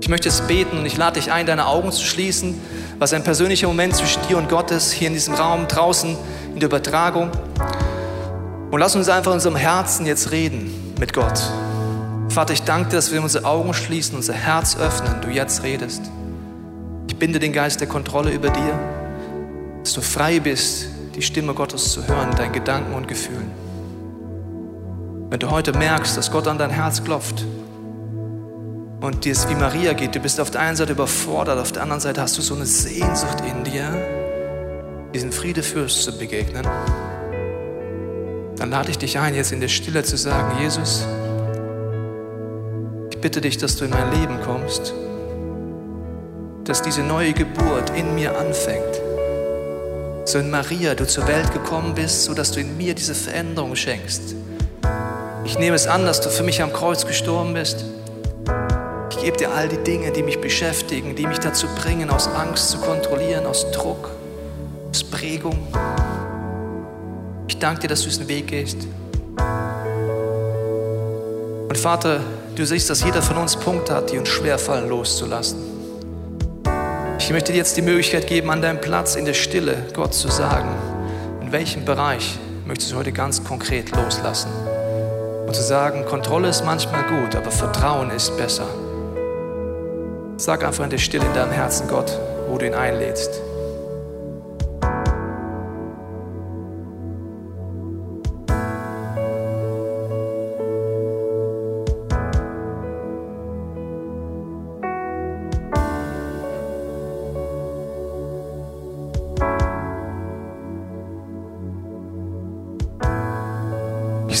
Ich 0.00 0.08
möchte 0.08 0.28
jetzt 0.28 0.48
beten 0.48 0.76
und 0.76 0.86
ich 0.86 0.96
lade 0.96 1.20
dich 1.20 1.30
ein, 1.30 1.46
deine 1.46 1.68
Augen 1.68 1.92
zu 1.92 2.04
schließen, 2.04 2.60
was 2.98 3.12
ein 3.12 3.22
persönlicher 3.22 3.68
Moment 3.68 3.94
zwischen 3.94 4.20
dir 4.26 4.38
und 4.38 4.48
Gott 4.48 4.72
ist, 4.72 4.90
hier 4.90 5.06
in 5.06 5.14
diesem 5.14 5.34
Raum, 5.34 5.68
draußen 5.68 6.16
in 6.52 6.58
der 6.58 6.68
Übertragung. 6.68 7.30
Und 8.72 8.80
lass 8.80 8.96
uns 8.96 9.08
einfach 9.08 9.30
in 9.30 9.36
unserem 9.36 9.54
Herzen 9.54 10.04
jetzt 10.04 10.32
reden 10.32 10.94
mit 10.98 11.12
Gott. 11.12 11.40
Vater, 12.30 12.54
ich 12.54 12.62
danke 12.64 12.90
dir, 12.90 12.96
dass 12.96 13.12
wir 13.12 13.22
unsere 13.22 13.44
Augen 13.44 13.72
schließen, 13.72 14.16
unser 14.16 14.34
Herz 14.34 14.76
öffnen, 14.76 15.20
du 15.20 15.28
jetzt 15.28 15.62
redest. 15.62 16.02
Ich 17.16 17.20
binde 17.20 17.38
den 17.38 17.54
Geist 17.54 17.80
der 17.80 17.88
Kontrolle 17.88 18.30
über 18.30 18.50
dir, 18.50 18.78
dass 19.82 19.94
du 19.94 20.02
frei 20.02 20.38
bist, 20.38 20.88
die 21.14 21.22
Stimme 21.22 21.54
Gottes 21.54 21.92
zu 21.92 22.06
hören, 22.06 22.36
deinen 22.36 22.52
Gedanken 22.52 22.92
und 22.92 23.08
Gefühlen. 23.08 23.50
Wenn 25.30 25.40
du 25.40 25.50
heute 25.50 25.72
merkst, 25.72 26.14
dass 26.14 26.30
Gott 26.30 26.46
an 26.46 26.58
dein 26.58 26.68
Herz 26.68 27.02
klopft 27.02 27.42
und 29.00 29.24
dir 29.24 29.32
es 29.32 29.48
wie 29.48 29.54
Maria 29.54 29.94
geht, 29.94 30.14
du 30.14 30.20
bist 30.20 30.38
auf 30.42 30.50
der 30.50 30.60
einen 30.60 30.76
Seite 30.76 30.92
überfordert, 30.92 31.58
auf 31.58 31.72
der 31.72 31.84
anderen 31.84 32.02
Seite 32.02 32.20
hast 32.20 32.36
du 32.36 32.42
so 32.42 32.54
eine 32.54 32.66
Sehnsucht 32.66 33.38
in 33.50 33.64
dir, 33.64 33.88
diesen 35.14 35.32
Friedefürst 35.32 36.02
zu 36.02 36.18
begegnen, 36.18 36.68
dann 38.58 38.68
lade 38.68 38.90
ich 38.90 38.98
dich 38.98 39.18
ein, 39.18 39.34
jetzt 39.34 39.52
in 39.52 39.62
der 39.62 39.68
Stille 39.68 40.02
zu 40.02 40.18
sagen, 40.18 40.60
Jesus, 40.60 41.06
ich 43.10 43.18
bitte 43.22 43.40
dich, 43.40 43.56
dass 43.56 43.76
du 43.76 43.86
in 43.86 43.90
mein 43.90 44.20
Leben 44.20 44.38
kommst 44.44 44.92
dass 46.66 46.82
diese 46.82 47.02
neue 47.02 47.32
Geburt 47.32 47.90
in 47.90 48.14
mir 48.16 48.36
anfängt. 48.36 49.00
So 50.24 50.38
in 50.38 50.50
Maria 50.50 50.96
du 50.96 51.06
zur 51.06 51.28
Welt 51.28 51.52
gekommen 51.52 51.94
bist, 51.94 52.24
so 52.24 52.34
dass 52.34 52.50
du 52.50 52.58
in 52.58 52.76
mir 52.76 52.94
diese 52.94 53.14
Veränderung 53.14 53.76
schenkst. 53.76 54.34
Ich 55.44 55.56
nehme 55.58 55.76
es 55.76 55.86
an, 55.86 56.04
dass 56.04 56.20
du 56.20 56.28
für 56.28 56.42
mich 56.42 56.60
am 56.60 56.72
Kreuz 56.72 57.06
gestorben 57.06 57.54
bist. 57.54 57.84
Ich 59.10 59.18
gebe 59.18 59.36
dir 59.36 59.52
all 59.52 59.68
die 59.68 59.78
Dinge, 59.78 60.10
die 60.10 60.24
mich 60.24 60.40
beschäftigen, 60.40 61.14
die 61.14 61.28
mich 61.28 61.38
dazu 61.38 61.68
bringen, 61.80 62.10
aus 62.10 62.26
Angst 62.26 62.70
zu 62.70 62.78
kontrollieren, 62.78 63.46
aus 63.46 63.70
Druck, 63.70 64.10
aus 64.90 65.04
Prägung. 65.04 65.68
Ich 67.46 67.58
danke 67.60 67.82
dir, 67.82 67.88
dass 67.88 68.00
du 68.00 68.08
diesen 68.08 68.26
Weg 68.26 68.48
gehst. 68.48 68.78
Und 71.68 71.78
Vater, 71.78 72.20
du 72.56 72.66
siehst, 72.66 72.90
dass 72.90 73.04
jeder 73.04 73.22
von 73.22 73.36
uns 73.36 73.54
Punkte 73.54 73.94
hat, 73.94 74.10
die 74.10 74.18
uns 74.18 74.28
schwerfallen 74.28 74.88
loszulassen. 74.88 75.75
Ich 77.26 77.32
möchte 77.32 77.50
dir 77.50 77.58
jetzt 77.58 77.76
die 77.76 77.82
Möglichkeit 77.82 78.28
geben, 78.28 78.50
an 78.50 78.62
deinem 78.62 78.80
Platz 78.80 79.16
in 79.16 79.24
der 79.24 79.34
Stille 79.34 79.84
Gott 79.94 80.14
zu 80.14 80.28
sagen, 80.28 80.68
in 81.40 81.50
welchem 81.50 81.84
Bereich 81.84 82.38
möchtest 82.64 82.92
du 82.92 82.96
heute 82.96 83.10
ganz 83.10 83.42
konkret 83.42 83.90
loslassen. 83.90 84.48
Und 85.44 85.52
zu 85.52 85.60
sagen, 85.60 86.04
Kontrolle 86.04 86.50
ist 86.50 86.64
manchmal 86.64 87.02
gut, 87.02 87.34
aber 87.34 87.50
Vertrauen 87.50 88.12
ist 88.12 88.36
besser. 88.36 88.68
Sag 90.36 90.64
einfach 90.64 90.84
in 90.84 90.90
der 90.90 90.98
Stille 90.98 91.26
in 91.26 91.34
deinem 91.34 91.50
Herzen 91.50 91.88
Gott, 91.88 92.16
wo 92.48 92.58
du 92.58 92.66
ihn 92.68 92.74
einlädst. 92.74 93.42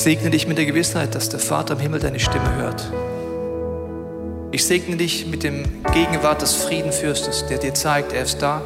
Segne 0.06 0.30
dich 0.30 0.46
mit 0.46 0.56
der 0.56 0.66
Gewissheit, 0.66 1.16
dass 1.16 1.30
der 1.30 1.40
Vater 1.40 1.74
im 1.74 1.80
Himmel 1.80 1.98
deine 1.98 2.20
Stimme 2.20 2.54
hört. 2.54 2.92
Ich 4.52 4.64
segne 4.64 4.96
dich 4.96 5.26
mit 5.26 5.42
dem 5.42 5.82
Gegenwart 5.92 6.42
des 6.42 6.52
Friedenfürstes, 6.52 7.46
der 7.46 7.58
dir 7.58 7.74
zeigt, 7.74 8.12
er 8.12 8.22
ist 8.22 8.40
da, 8.40 8.62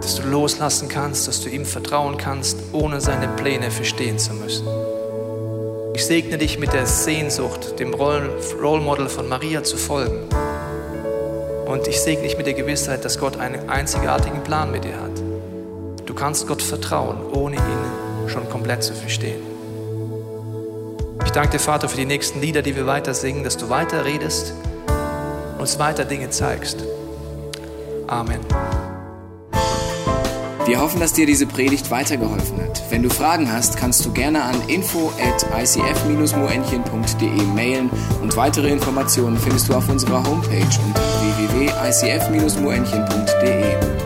dass 0.00 0.16
du 0.16 0.26
loslassen 0.26 0.88
kannst, 0.88 1.28
dass 1.28 1.42
du 1.42 1.48
ihm 1.48 1.64
vertrauen 1.64 2.16
kannst, 2.18 2.58
ohne 2.72 3.00
seine 3.00 3.28
Pläne 3.28 3.70
verstehen 3.70 4.18
zu 4.18 4.34
müssen. 4.34 4.66
Ich 5.94 6.04
segne 6.04 6.38
dich 6.38 6.58
mit 6.58 6.72
der 6.72 6.86
Sehnsucht, 6.86 7.78
dem 7.78 7.94
Role 7.94 8.80
Model 8.80 9.08
von 9.08 9.28
Maria 9.28 9.62
zu 9.62 9.76
folgen. 9.76 10.24
Und 11.66 11.86
ich 11.86 12.00
segne 12.00 12.24
dich 12.24 12.36
mit 12.36 12.48
der 12.48 12.54
Gewissheit, 12.54 13.04
dass 13.04 13.20
Gott 13.20 13.36
einen 13.36 13.68
einzigartigen 13.68 14.42
Plan 14.42 14.72
mit 14.72 14.82
dir 14.82 15.00
hat. 15.00 15.22
Du 16.04 16.14
kannst 16.14 16.48
Gott 16.48 16.62
vertrauen, 16.62 17.18
ohne 17.32 17.54
ihn 17.54 18.28
schon 18.28 18.50
komplett 18.50 18.82
zu 18.82 18.92
verstehen. 18.92 19.53
Danke 21.34 21.50
dir, 21.50 21.58
Vater, 21.58 21.88
für 21.88 21.96
die 21.96 22.06
nächsten 22.06 22.40
Lieder, 22.40 22.62
die 22.62 22.76
wir 22.76 22.86
weiter 22.86 23.12
singen, 23.12 23.42
dass 23.42 23.56
du 23.56 23.68
weiter 23.68 24.04
redest, 24.04 24.54
uns 25.58 25.80
weiter 25.80 26.04
Dinge 26.04 26.30
zeigst. 26.30 26.84
Amen. 28.06 28.38
Wir 30.64 30.80
hoffen, 30.80 31.00
dass 31.00 31.12
dir 31.12 31.26
diese 31.26 31.46
Predigt 31.46 31.90
weitergeholfen 31.90 32.62
hat. 32.62 32.80
Wenn 32.88 33.02
du 33.02 33.10
Fragen 33.10 33.52
hast, 33.52 33.76
kannst 33.76 34.06
du 34.06 34.12
gerne 34.12 34.44
an 34.44 34.54
info 34.68 35.12
at 35.20 35.44
icf-moenchen.de 35.60 37.42
mailen 37.54 37.90
und 38.22 38.36
weitere 38.36 38.70
Informationen 38.70 39.36
findest 39.36 39.68
du 39.68 39.74
auf 39.74 39.88
unserer 39.88 40.24
Homepage 40.24 40.78
unter 40.86 41.02
www.icf-moenchen.de. 41.20 44.03